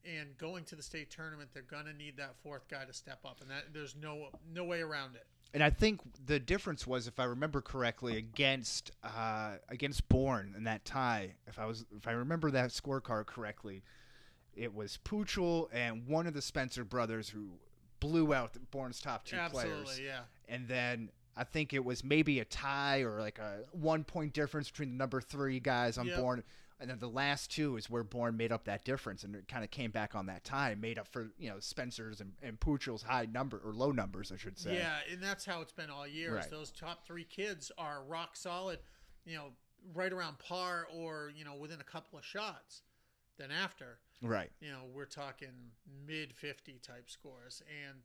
And 0.07 0.37
going 0.37 0.65
to 0.65 0.77
the 0.77 0.83
state 0.83 1.11
tournament, 1.11 1.51
they're 1.55 1.63
going 1.63 1.87
to 1.87 1.93
need 1.95 2.17
that 2.19 2.35
fourth 2.43 2.69
guy 2.69 2.85
to 2.85 2.93
step 2.93 3.21
up, 3.25 3.41
and 3.41 3.51
that 3.51 3.73
there's 3.73 3.97
no 3.97 4.29
no 4.53 4.65
way 4.65 4.81
around 4.83 5.17
it. 5.17 5.27
And 5.55 5.63
I 5.63 5.71
think 5.71 6.01
the 6.27 6.41
difference 6.41 6.87
was, 6.87 7.07
if 7.07 7.21
I 7.21 7.25
remember 7.25 7.61
correctly, 7.61 8.17
against 8.17 8.91
uh, 9.03 9.53
against 9.69 10.09
Bourne 10.09 10.55
in 10.57 10.65
that 10.65 10.85
tie. 10.85 11.35
If 11.47 11.59
I 11.59 11.67
was, 11.67 11.85
if 11.97 12.07
I 12.09 12.13
remember 12.13 12.51
that 12.51 12.71
scorecard 12.71 13.27
correctly, 13.27 13.83
it 14.55 14.75
was 14.75 14.99
Puchel 15.05 15.69
and 15.73 16.07
one 16.07 16.27
of 16.27 16.35
the 16.35 16.43
Spencer 16.43 16.85
brothers 16.85 17.29
who 17.29 17.47
blew 18.01 18.35
out 18.35 18.53
Bourne's 18.71 19.01
top 19.01 19.25
two 19.25 19.37
Absolutely, 19.37 19.85
players. 19.85 20.01
yeah. 20.01 20.21
And 20.49 20.69
then 20.69 21.11
I 21.37 21.45
think 21.45 21.73
it 21.73 21.85
was 21.85 22.05
maybe 22.05 22.41
a 22.41 22.45
tie 22.45 23.01
or 23.03 23.21
like 23.21 23.39
a 23.39 23.61
one 23.73 24.05
point 24.05 24.33
difference 24.33 24.71
between 24.71 24.91
the 24.91 24.97
number 24.97 25.21
three 25.21 25.61
guys 25.61 25.99
on 25.99 26.07
Yep. 26.07 26.19
Bourne. 26.19 26.43
And 26.81 26.91
then 26.91 26.99
the 26.99 27.09
last 27.09 27.53
two 27.53 27.77
is 27.77 27.89
where 27.89 28.03
Bourne 28.03 28.37
made 28.37 28.51
up 28.51 28.65
that 28.65 28.85
difference 28.85 29.23
and 29.23 29.35
it 29.37 29.47
kind 29.47 29.63
of 29.63 29.71
came 29.71 29.91
back 29.93 30.15
on 30.17 30.27
that 30.27 30.43
tie, 30.45 30.75
made 30.75 30.99
up 30.99 31.07
for 31.07 31.31
you 31.39 31.49
know 31.49 31.61
Spencer's 31.61 32.21
and, 32.21 32.33
and 32.43 32.59
Puchel's 32.59 33.03
high 33.03 33.27
number 33.27 33.61
or 33.65 33.73
low 33.73 33.93
numbers, 33.93 34.33
I 34.33 34.37
should 34.37 34.59
say. 34.59 34.75
Yeah, 34.77 34.97
and 35.11 35.23
that's 35.23 35.45
how 35.45 35.61
it's 35.61 35.73
been 35.73 35.89
all 35.91 36.07
year. 36.07 36.35
Right. 36.35 36.51
Those 36.51 36.71
top 36.73 37.07
three 37.07 37.25
kids 37.25 37.71
are 37.79 38.03
rock 38.07 38.37
solid, 38.37 38.81
you 39.25 39.37
know, 39.37 39.51
right 39.95 40.13
around 40.13 40.39
par 40.41 40.87
or 40.93 41.31
you 41.37 41.45
know 41.45 41.55
within 41.55 41.81
a 41.81 41.85
couple 41.85 42.19
of 42.19 42.25
shots. 42.25 42.83
Then 43.39 43.51
after, 43.51 43.99
Right. 44.23 44.51
you 44.61 44.71
know, 44.71 44.83
we're 44.93 45.07
talking 45.07 45.49
mid 46.07 46.33
fifty 46.35 46.81
type 46.83 47.09
scores, 47.09 47.63
and 47.87 47.99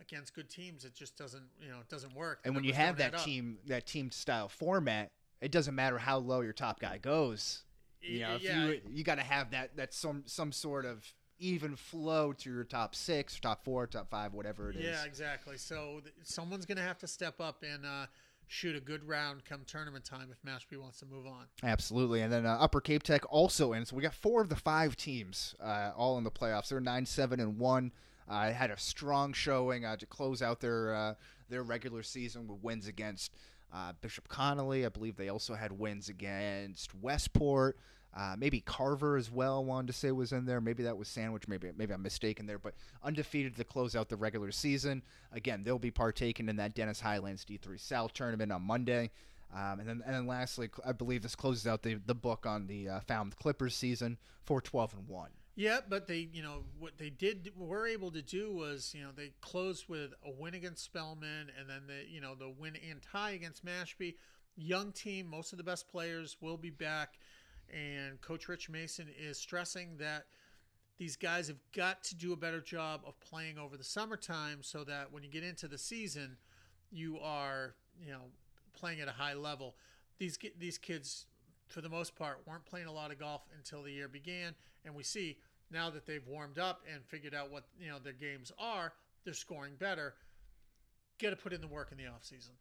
against 0.00 0.34
good 0.34 0.48
teams, 0.50 0.84
it 0.84 0.94
just 0.94 1.16
doesn't 1.16 1.48
you 1.60 1.68
know 1.68 1.78
it 1.80 1.88
doesn't 1.88 2.14
work. 2.14 2.42
The 2.42 2.48
And 2.48 2.56
when 2.56 2.64
you 2.64 2.72
have 2.74 2.96
that 2.98 3.14
up. 3.14 3.24
team 3.24 3.58
that 3.66 3.86
team 3.86 4.10
style 4.10 4.48
format, 4.48 5.12
it 5.40 5.52
doesn't 5.52 5.74
matter 5.74 5.98
how 5.98 6.18
low 6.18 6.40
your 6.40 6.52
top 6.52 6.80
guy 6.80 6.98
goes. 6.98 7.62
You 8.00 8.20
know, 8.20 8.34
if 8.36 8.42
yeah, 8.42 8.66
you 8.66 8.80
you 8.88 9.04
got 9.04 9.16
to 9.16 9.24
have 9.24 9.50
that 9.50 9.76
that 9.76 9.92
some 9.92 10.22
some 10.26 10.52
sort 10.52 10.84
of 10.84 11.04
even 11.38 11.76
flow 11.76 12.32
to 12.32 12.50
your 12.50 12.64
top 12.64 12.94
six, 12.94 13.38
top 13.38 13.64
four, 13.64 13.86
top 13.86 14.10
five, 14.10 14.34
whatever 14.34 14.70
it 14.70 14.76
is. 14.76 14.84
Yeah, 14.84 15.04
exactly. 15.04 15.56
So 15.56 16.00
th- 16.02 16.14
someone's 16.24 16.66
going 16.66 16.78
to 16.78 16.82
have 16.82 16.98
to 16.98 17.06
step 17.06 17.40
up 17.40 17.62
and 17.62 17.86
uh, 17.86 18.06
shoot 18.48 18.74
a 18.74 18.80
good 18.80 19.06
round 19.06 19.44
come 19.44 19.60
tournament 19.66 20.04
time 20.04 20.30
if 20.32 20.42
Mashpee 20.42 20.80
wants 20.80 20.98
to 21.00 21.06
move 21.06 21.26
on. 21.26 21.46
Absolutely, 21.62 22.22
and 22.22 22.32
then 22.32 22.46
uh, 22.46 22.56
Upper 22.60 22.80
Cape 22.80 23.02
Tech 23.02 23.22
also 23.30 23.72
in. 23.72 23.84
So 23.84 23.94
we 23.94 24.02
got 24.02 24.14
four 24.14 24.42
of 24.42 24.48
the 24.48 24.56
five 24.56 24.96
teams 24.96 25.54
uh, 25.62 25.92
all 25.96 26.18
in 26.18 26.24
the 26.24 26.30
playoffs. 26.30 26.68
They're 26.68 26.80
nine, 26.80 27.06
seven, 27.06 27.40
and 27.40 27.58
one. 27.58 27.92
Uh, 28.28 28.52
had 28.52 28.70
a 28.70 28.78
strong 28.78 29.32
showing 29.32 29.84
uh, 29.86 29.96
to 29.96 30.06
close 30.06 30.42
out 30.42 30.60
their 30.60 30.94
uh, 30.94 31.14
their 31.48 31.62
regular 31.62 32.02
season 32.02 32.46
with 32.46 32.62
wins 32.62 32.86
against 32.86 33.34
uh, 33.72 33.92
Bishop 34.00 34.28
Connolly. 34.28 34.86
I 34.86 34.88
believe 34.88 35.16
they 35.16 35.28
also 35.28 35.54
had 35.54 35.72
wins 35.72 36.08
against 36.08 36.94
Westport. 36.94 37.78
Uh, 38.16 38.34
maybe 38.38 38.60
Carver 38.60 39.16
as 39.16 39.30
well. 39.30 39.64
Wanted 39.64 39.88
to 39.88 39.92
say 39.92 40.10
was 40.10 40.32
in 40.32 40.46
there. 40.46 40.60
Maybe 40.60 40.82
that 40.84 40.96
was 40.96 41.08
Sandwich. 41.08 41.46
Maybe 41.46 41.70
maybe 41.76 41.92
I'm 41.92 42.02
mistaken 42.02 42.46
there. 42.46 42.58
But 42.58 42.74
undefeated 43.02 43.56
to 43.56 43.64
close 43.64 43.94
out 43.94 44.08
the 44.08 44.16
regular 44.16 44.50
season. 44.50 45.02
Again, 45.32 45.62
they'll 45.62 45.78
be 45.78 45.90
partaking 45.90 46.48
in 46.48 46.56
that 46.56 46.74
Dennis 46.74 47.00
Highlands 47.00 47.44
D3 47.44 47.78
South 47.78 48.14
tournament 48.14 48.50
on 48.50 48.62
Monday. 48.62 49.10
Um, 49.54 49.80
and 49.80 49.88
then 49.88 50.02
and 50.04 50.14
then 50.14 50.26
lastly, 50.26 50.70
I 50.84 50.92
believe 50.92 51.22
this 51.22 51.36
closes 51.36 51.66
out 51.66 51.82
the 51.82 51.94
the 52.06 52.14
book 52.14 52.46
on 52.46 52.66
the 52.66 52.88
uh, 52.88 53.00
Falmouth 53.00 53.38
Clippers 53.38 53.74
season 53.74 54.18
for 54.44 54.60
12 54.60 54.94
and 54.94 55.08
one. 55.08 55.30
Yeah, 55.58 55.78
but 55.88 56.06
they, 56.06 56.28
you 56.32 56.40
know, 56.40 56.62
what 56.78 56.98
they 56.98 57.10
did, 57.10 57.50
were 57.56 57.84
able 57.84 58.12
to 58.12 58.22
do 58.22 58.52
was, 58.52 58.94
you 58.96 59.02
know, 59.02 59.10
they 59.10 59.32
closed 59.40 59.88
with 59.88 60.14
a 60.24 60.30
win 60.30 60.54
against 60.54 60.84
Spellman, 60.84 61.50
and 61.58 61.68
then 61.68 61.82
the, 61.88 62.08
you 62.08 62.20
know, 62.20 62.36
the 62.36 62.48
win 62.48 62.76
and 62.88 63.02
tie 63.02 63.32
against 63.32 63.66
Mashpee. 63.66 64.14
Young 64.56 64.92
team, 64.92 65.26
most 65.26 65.52
of 65.52 65.56
the 65.56 65.64
best 65.64 65.88
players 65.88 66.36
will 66.40 66.56
be 66.56 66.70
back, 66.70 67.18
and 67.74 68.20
Coach 68.20 68.48
Rich 68.48 68.70
Mason 68.70 69.08
is 69.20 69.36
stressing 69.36 69.96
that 69.98 70.26
these 70.96 71.16
guys 71.16 71.48
have 71.48 71.58
got 71.74 72.04
to 72.04 72.14
do 72.14 72.32
a 72.32 72.36
better 72.36 72.60
job 72.60 73.00
of 73.04 73.18
playing 73.18 73.58
over 73.58 73.76
the 73.76 73.82
summertime, 73.82 74.58
so 74.60 74.84
that 74.84 75.12
when 75.12 75.24
you 75.24 75.28
get 75.28 75.42
into 75.42 75.66
the 75.66 75.78
season, 75.78 76.36
you 76.92 77.18
are, 77.18 77.74
you 78.00 78.12
know, 78.12 78.26
playing 78.74 79.00
at 79.00 79.08
a 79.08 79.12
high 79.12 79.34
level. 79.34 79.74
These 80.18 80.38
these 80.56 80.78
kids, 80.78 81.26
for 81.66 81.80
the 81.80 81.88
most 81.88 82.14
part, 82.14 82.42
weren't 82.46 82.64
playing 82.64 82.86
a 82.86 82.92
lot 82.92 83.10
of 83.10 83.18
golf 83.18 83.42
until 83.56 83.82
the 83.82 83.90
year 83.90 84.06
began, 84.06 84.54
and 84.84 84.94
we 84.94 85.02
see 85.02 85.38
now 85.70 85.90
that 85.90 86.06
they've 86.06 86.26
warmed 86.26 86.58
up 86.58 86.82
and 86.92 87.04
figured 87.04 87.34
out 87.34 87.50
what 87.50 87.64
you 87.80 87.88
know 87.88 87.98
their 88.02 88.12
games 88.12 88.52
are, 88.58 88.92
they're 89.24 89.34
scoring 89.34 89.74
better. 89.78 90.14
Got 91.20 91.30
to 91.30 91.36
put 91.36 91.52
in 91.52 91.60
the 91.60 91.66
work 91.66 91.88
in 91.90 91.98
the 91.98 92.06
off 92.06 92.24
season. 92.24 92.52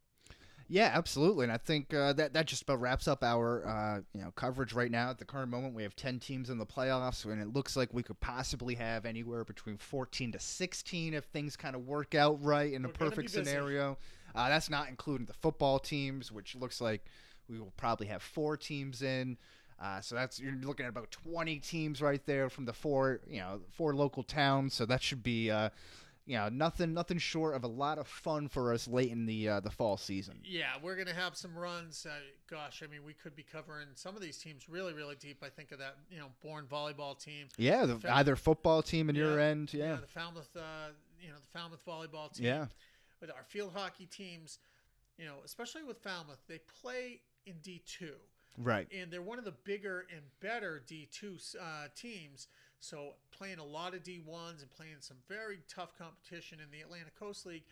Yeah, 0.70 0.91
absolutely, 0.93 1.43
and 1.46 1.52
I 1.52 1.58
think 1.58 1.93
uh, 1.93 2.12
that 2.13 2.34
that 2.34 2.46
just 2.46 2.63
about 2.63 2.82
wraps 2.82 3.08
up 3.08 3.24
our 3.24 3.65
uh, 3.65 4.02
you 4.13 4.22
know 4.22 4.32
coverage 4.36 4.74
right 4.74 4.91
now. 4.91 5.10
At 5.10 5.17
the 5.17 5.26
current 5.26 5.50
moment, 5.50 5.74
we 5.74 5.84
have 5.84 5.96
ten 5.96 6.20
teams 6.20 6.50
in 6.50 6.58
the 6.58 6.65
playoffs, 6.65 7.24
and 7.24 7.41
it 7.41 7.54
looks 7.54 7.78
like 7.78 7.93
we 7.93 8.04
could 8.04 8.20
possibly 8.20 8.76
have 8.76 9.06
anywhere 9.06 9.46
between 9.46 9.78
fourteen 9.78 10.32
to 10.34 10.39
sixteen 10.39 11.13
if 11.13 11.24
things 11.26 11.56
kind 11.56 11.76
of 11.76 11.88
work 11.88 12.15
out 12.15 12.43
right 12.43 12.74
in 12.74 12.84
We're 12.84 12.89
a 12.89 12.93
perfect 12.93 13.30
scenario. 13.30 13.98
Uh, 14.36 14.50
that's 14.50 14.70
not 14.70 14.89
including 14.89 15.26
the 15.26 15.34
football 15.34 15.80
teams, 15.80 16.34
which 16.34 16.54
looks 16.54 16.82
like 16.82 17.06
we 17.48 17.60
will 17.60 17.74
probably 17.78 18.08
have 18.08 18.22
four 18.22 18.58
teams 18.58 19.02
in. 19.02 19.38
Uh, 19.80 20.02
so 20.02 20.16
that's 20.16 20.40
you're 20.40 20.54
looking 20.63 20.86
at 20.86 20.90
about 20.90 21.12
20 21.12 21.60
teams 21.60 22.02
right 22.02 22.26
there 22.26 22.50
from 22.50 22.66
the 22.66 22.74
four, 22.74 23.20
you 23.28 23.40
know, 23.40 23.60
four 23.72 23.94
local 23.96 24.24
towns. 24.24 24.74
So 24.74 24.86
that 24.88 25.04
should 25.04 25.22
be, 25.22 25.52
uh, 25.52 25.70
you 26.26 26.36
know, 26.36 26.50
nothing, 26.50 26.94
nothing 26.94 27.20
short 27.20 27.56
of 27.56 27.63
a 27.63 27.68
lot 27.68 27.98
of 28.00 28.08
fun 28.08 28.48
for 28.50 28.74
us 28.74 28.88
late 28.88 29.12
in 29.12 29.26
the 29.28 29.48
uh, 29.48 29.60
the 29.60 29.70
fall 29.70 29.96
season. 29.96 30.40
Yeah, 30.44 30.72
we're 30.82 30.96
gonna 30.98 31.13
have 31.13 31.38
some 31.38 31.56
runs. 31.56 32.06
Uh, 32.06 32.16
gosh, 32.50 32.82
I 32.84 32.88
mean, 32.92 33.04
we 33.06 33.13
could 33.13 33.36
be 33.36 33.44
covering 33.44 33.88
some 33.94 34.16
of 34.16 34.22
these 34.22 34.38
teams 34.38 34.68
really, 34.68 34.94
really 34.94 35.16
deep. 35.16 35.44
I 35.44 35.50
think 35.50 35.72
of 35.72 35.80
that, 35.80 35.96
you 36.12 36.18
know, 36.18 36.28
Bourne 36.42 36.66
volleyball 36.66 37.18
team. 37.18 37.48
Yeah, 37.58 37.86
the, 37.86 38.00
either 38.12 38.36
football 38.36 38.82
team 38.82 39.10
in 39.10 39.16
your 39.16 39.38
Yeah, 39.40 39.46
end, 39.46 39.74
yeah, 39.74 39.96
the 40.02 40.08
Falmouth, 40.08 40.50
uh, 40.58 40.90
you 41.22 41.30
know, 41.30 41.36
the 41.36 41.58
Falmouth 41.60 41.86
volleyball 41.86 42.34
team. 42.36 42.48
yeah, 42.48 42.66
with 43.22 43.30
our 43.30 43.44
field 43.48 43.72
hockey 43.76 44.08
teams, 44.08 44.58
you 45.20 45.26
know, 45.26 45.36
especially 45.46 45.84
with 45.84 46.00
Falmouth, 46.00 46.40
they 46.50 46.60
play 46.82 47.22
in 47.46 47.54
D 47.62 47.82
two. 47.86 48.16
Right. 48.58 48.88
and 48.91 49.12
they're 49.12 49.22
one 49.22 49.39
of 49.39 49.46
the 49.46 49.54
bigger 49.63 50.06
and 50.12 50.22
better 50.39 50.82
D2 50.88 51.56
uh, 51.56 51.88
teams. 51.96 52.48
So 52.80 53.13
playing 53.32 53.60
a 53.60 53.65
lot 53.65 53.93
of 53.93 54.04
D1s 54.04 54.62
and 54.62 54.72
playing 54.76 54.98
some 55.00 55.17
very 55.28 55.60
tough 55.67 55.98
competition 55.98 56.60
in 56.63 56.70
the 56.72 56.82
Atlantic 56.82 57.17
Coast 57.17 57.46
League, 57.46 57.63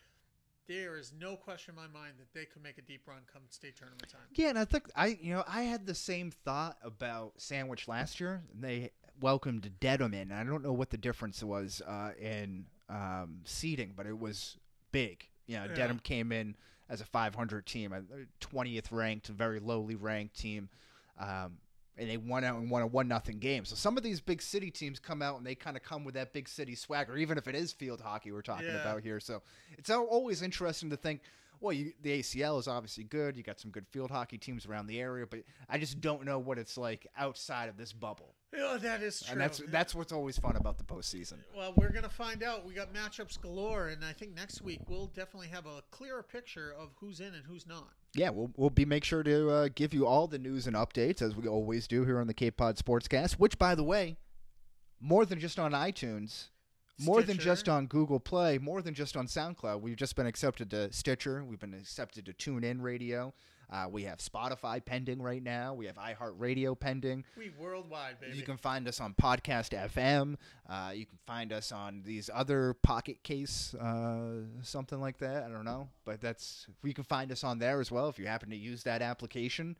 there 0.66 0.96
is 0.96 1.12
no 1.18 1.36
question 1.36 1.74
in 1.76 1.76
my 1.76 1.86
mind 1.98 2.14
that 2.18 2.32
they 2.34 2.44
could 2.44 2.62
make 2.62 2.78
a 2.78 2.82
deep 2.82 3.06
run 3.06 3.18
come 3.32 3.42
state 3.50 3.76
tournament 3.76 4.08
time. 4.08 4.22
Yeah, 4.34 4.48
and 4.48 4.58
I 4.58 4.64
think 4.64 4.90
I, 4.96 5.18
you 5.20 5.32
know, 5.32 5.44
I 5.46 5.62
had 5.62 5.86
the 5.86 5.94
same 5.94 6.30
thought 6.30 6.76
about 6.82 7.34
Sandwich 7.36 7.86
last 7.86 8.18
year. 8.18 8.42
They 8.58 8.90
welcomed 9.20 9.70
Dedham 9.80 10.12
in. 10.12 10.32
I 10.32 10.44
don't 10.44 10.62
know 10.62 10.72
what 10.72 10.90
the 10.90 10.98
difference 10.98 11.42
was 11.42 11.82
uh, 11.86 12.10
in 12.20 12.66
um, 12.88 13.40
seeding, 13.44 13.92
but 13.96 14.06
it 14.06 14.18
was 14.18 14.56
big. 14.92 15.28
You 15.46 15.58
know, 15.58 15.66
Yeah. 15.66 15.74
Dedham 15.74 16.00
came 16.00 16.32
in 16.32 16.56
as 16.88 17.00
a 17.00 17.04
500 17.04 17.66
team, 17.66 17.92
a 17.92 18.02
20th 18.44 18.92
ranked, 18.92 19.26
very 19.28 19.58
lowly 19.60 19.94
ranked 19.96 20.38
team. 20.38 20.68
Um, 21.18 21.58
and 21.98 22.10
they 22.10 22.18
won 22.18 22.44
out 22.44 22.58
and 22.58 22.70
won 22.70 22.82
a 22.82 22.86
one 22.86 23.08
nothing 23.08 23.38
game. 23.38 23.64
So 23.64 23.74
some 23.74 23.96
of 23.96 24.02
these 24.02 24.20
big 24.20 24.42
city 24.42 24.70
teams 24.70 24.98
come 24.98 25.22
out 25.22 25.38
and 25.38 25.46
they 25.46 25.54
kind 25.54 25.78
of 25.78 25.82
come 25.82 26.04
with 26.04 26.14
that 26.14 26.32
big 26.34 26.46
city 26.46 26.74
swagger, 26.74 27.16
even 27.16 27.38
if 27.38 27.48
it 27.48 27.54
is 27.54 27.72
field 27.72 28.02
hockey 28.02 28.32
we're 28.32 28.42
talking 28.42 28.66
Yeah. 28.66 28.80
about 28.82 29.02
here. 29.02 29.18
So 29.18 29.42
it's 29.78 29.88
always 29.90 30.42
interesting 30.42 30.90
to 30.90 30.96
think. 30.96 31.22
Well, 31.60 31.72
you, 31.72 31.92
the 32.02 32.20
ACL 32.20 32.58
is 32.58 32.68
obviously 32.68 33.04
good. 33.04 33.36
You 33.36 33.42
got 33.42 33.60
some 33.60 33.70
good 33.70 33.86
field 33.88 34.10
hockey 34.10 34.38
teams 34.38 34.66
around 34.66 34.86
the 34.86 35.00
area, 35.00 35.26
but 35.26 35.40
I 35.68 35.78
just 35.78 36.00
don't 36.00 36.24
know 36.24 36.38
what 36.38 36.58
it's 36.58 36.76
like 36.76 37.06
outside 37.16 37.68
of 37.68 37.76
this 37.76 37.92
bubble. 37.92 38.34
Oh, 38.58 38.78
that 38.78 39.02
is 39.02 39.20
true. 39.20 39.32
And 39.32 39.40
that's 39.40 39.60
that's 39.68 39.94
what's 39.94 40.12
always 40.12 40.38
fun 40.38 40.56
about 40.56 40.78
the 40.78 40.84
postseason. 40.84 41.38
well, 41.56 41.74
we're 41.76 41.90
gonna 41.90 42.08
find 42.08 42.42
out. 42.42 42.64
We 42.64 42.74
got 42.74 42.94
matchups 42.94 43.40
galore, 43.40 43.88
and 43.88 44.04
I 44.04 44.12
think 44.12 44.34
next 44.34 44.62
week 44.62 44.80
we'll 44.88 45.08
definitely 45.08 45.48
have 45.48 45.66
a 45.66 45.82
clearer 45.90 46.22
picture 46.22 46.74
of 46.78 46.90
who's 46.98 47.20
in 47.20 47.34
and 47.34 47.44
who's 47.46 47.66
not. 47.66 47.90
Yeah, 48.14 48.30
we'll, 48.30 48.50
we'll 48.56 48.70
be 48.70 48.86
make 48.86 49.04
sure 49.04 49.22
to 49.22 49.50
uh, 49.50 49.68
give 49.74 49.92
you 49.92 50.06
all 50.06 50.26
the 50.26 50.38
news 50.38 50.66
and 50.66 50.74
updates 50.74 51.20
as 51.20 51.36
we 51.36 51.46
always 51.46 51.86
do 51.86 52.04
here 52.04 52.18
on 52.18 52.26
the 52.26 52.34
Cape 52.34 52.56
Pod 52.56 52.76
Sportscast. 52.76 53.34
Which, 53.34 53.58
by 53.58 53.74
the 53.74 53.84
way, 53.84 54.16
more 55.00 55.26
than 55.26 55.38
just 55.38 55.58
on 55.58 55.72
iTunes, 55.72 56.48
more 57.00 57.22
than 57.22 57.38
just 57.38 57.68
on 57.68 57.86
Google 57.86 58.20
Play, 58.20 58.58
more 58.58 58.82
than 58.82 58.94
just 58.94 59.16
on 59.16 59.26
SoundCloud. 59.26 59.80
We've 59.80 59.96
just 59.96 60.16
been 60.16 60.26
accepted 60.26 60.70
to 60.70 60.92
Stitcher. 60.92 61.44
We've 61.44 61.58
been 61.58 61.74
accepted 61.74 62.26
to 62.26 62.32
TuneIn 62.32 62.80
Radio. 62.80 63.34
Uh, 63.68 63.86
we 63.90 64.04
have 64.04 64.18
Spotify 64.18 64.84
pending 64.84 65.20
right 65.20 65.42
now. 65.42 65.74
We 65.74 65.86
have 65.86 65.96
iHeartRadio 65.96 66.78
pending. 66.78 67.24
We 67.36 67.50
worldwide, 67.58 68.20
baby. 68.20 68.36
You 68.36 68.44
can 68.44 68.56
find 68.56 68.86
us 68.86 69.00
on 69.00 69.14
Podcast 69.14 69.70
FM. 69.70 70.36
Uh, 70.68 70.92
you 70.94 71.04
can 71.04 71.18
find 71.26 71.52
us 71.52 71.72
on 71.72 72.02
these 72.04 72.30
other 72.32 72.74
Pocket 72.74 73.24
Casts, 73.24 73.74
uh, 73.74 74.42
something 74.62 75.00
like 75.00 75.18
that. 75.18 75.42
I 75.42 75.48
don't 75.48 75.64
know, 75.64 75.88
but 76.04 76.20
that's 76.20 76.66
you 76.84 76.94
can 76.94 77.04
find 77.04 77.32
us 77.32 77.42
on 77.42 77.58
there 77.58 77.80
as 77.80 77.90
well 77.90 78.08
if 78.08 78.18
you 78.18 78.26
happen 78.26 78.50
to 78.50 78.56
use 78.56 78.84
that 78.84 79.02
application. 79.02 79.76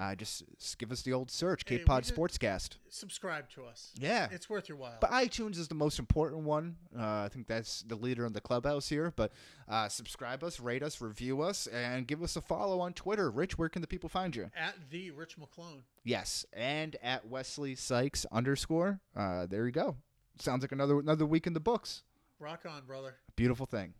Uh, 0.00 0.14
just, 0.14 0.44
give 0.78 0.90
us 0.90 1.02
the 1.02 1.12
old 1.12 1.30
search, 1.30 1.62
Hey, 1.66 1.76
Cape 1.76 1.86
Pod 1.86 2.04
did- 2.04 2.14
Sportscast. 2.16 2.76
Subscribe 2.88 3.50
to 3.50 3.64
us. 3.64 3.92
Yeah, 3.98 4.28
It's 4.32 4.48
worth 4.48 4.66
your 4.66 4.78
while. 4.78 4.96
but 4.98 5.10
iTunes 5.10 5.58
is 5.58 5.68
the 5.68 5.74
most 5.74 5.98
important 5.98 6.44
one. 6.44 6.76
Uh, 6.98 7.24
I 7.24 7.28
think 7.30 7.46
that's 7.46 7.82
the 7.82 7.96
leader 7.96 8.24
in 8.24 8.32
the 8.32 8.40
clubhouse 8.40 8.88
here. 8.88 9.12
But 9.14 9.30
uh, 9.68 9.88
subscribe 9.90 10.42
us, 10.42 10.58
rate 10.58 10.82
us, 10.82 11.02
review 11.02 11.42
us, 11.42 11.66
and 11.66 12.06
give 12.06 12.22
us 12.22 12.34
a 12.36 12.40
follow 12.40 12.80
on 12.80 12.94
Twitter. 12.94 13.30
Rich, 13.30 13.58
where 13.58 13.68
can 13.68 13.82
the 13.82 13.88
people 13.88 14.08
find 14.08 14.34
you? 14.34 14.50
At 14.56 14.74
the 14.90 15.10
Rich 15.10 15.36
McClone. 15.38 15.82
Yes, 16.02 16.46
and 16.54 16.96
at 17.02 17.28
Wesley 17.28 17.74
Sykes 17.74 18.24
underscore. 18.32 19.00
Uh, 19.14 19.44
there 19.46 19.66
you 19.66 19.72
go. 19.72 19.96
Sounds 20.38 20.62
like 20.62 20.72
another 20.72 20.98
another 20.98 21.26
week 21.26 21.46
in 21.46 21.52
the 21.52 21.60
books. 21.60 22.04
Rock 22.38 22.64
on, 22.66 22.86
brother. 22.86 23.16
Beautiful 23.36 23.66
thing. 23.66 23.92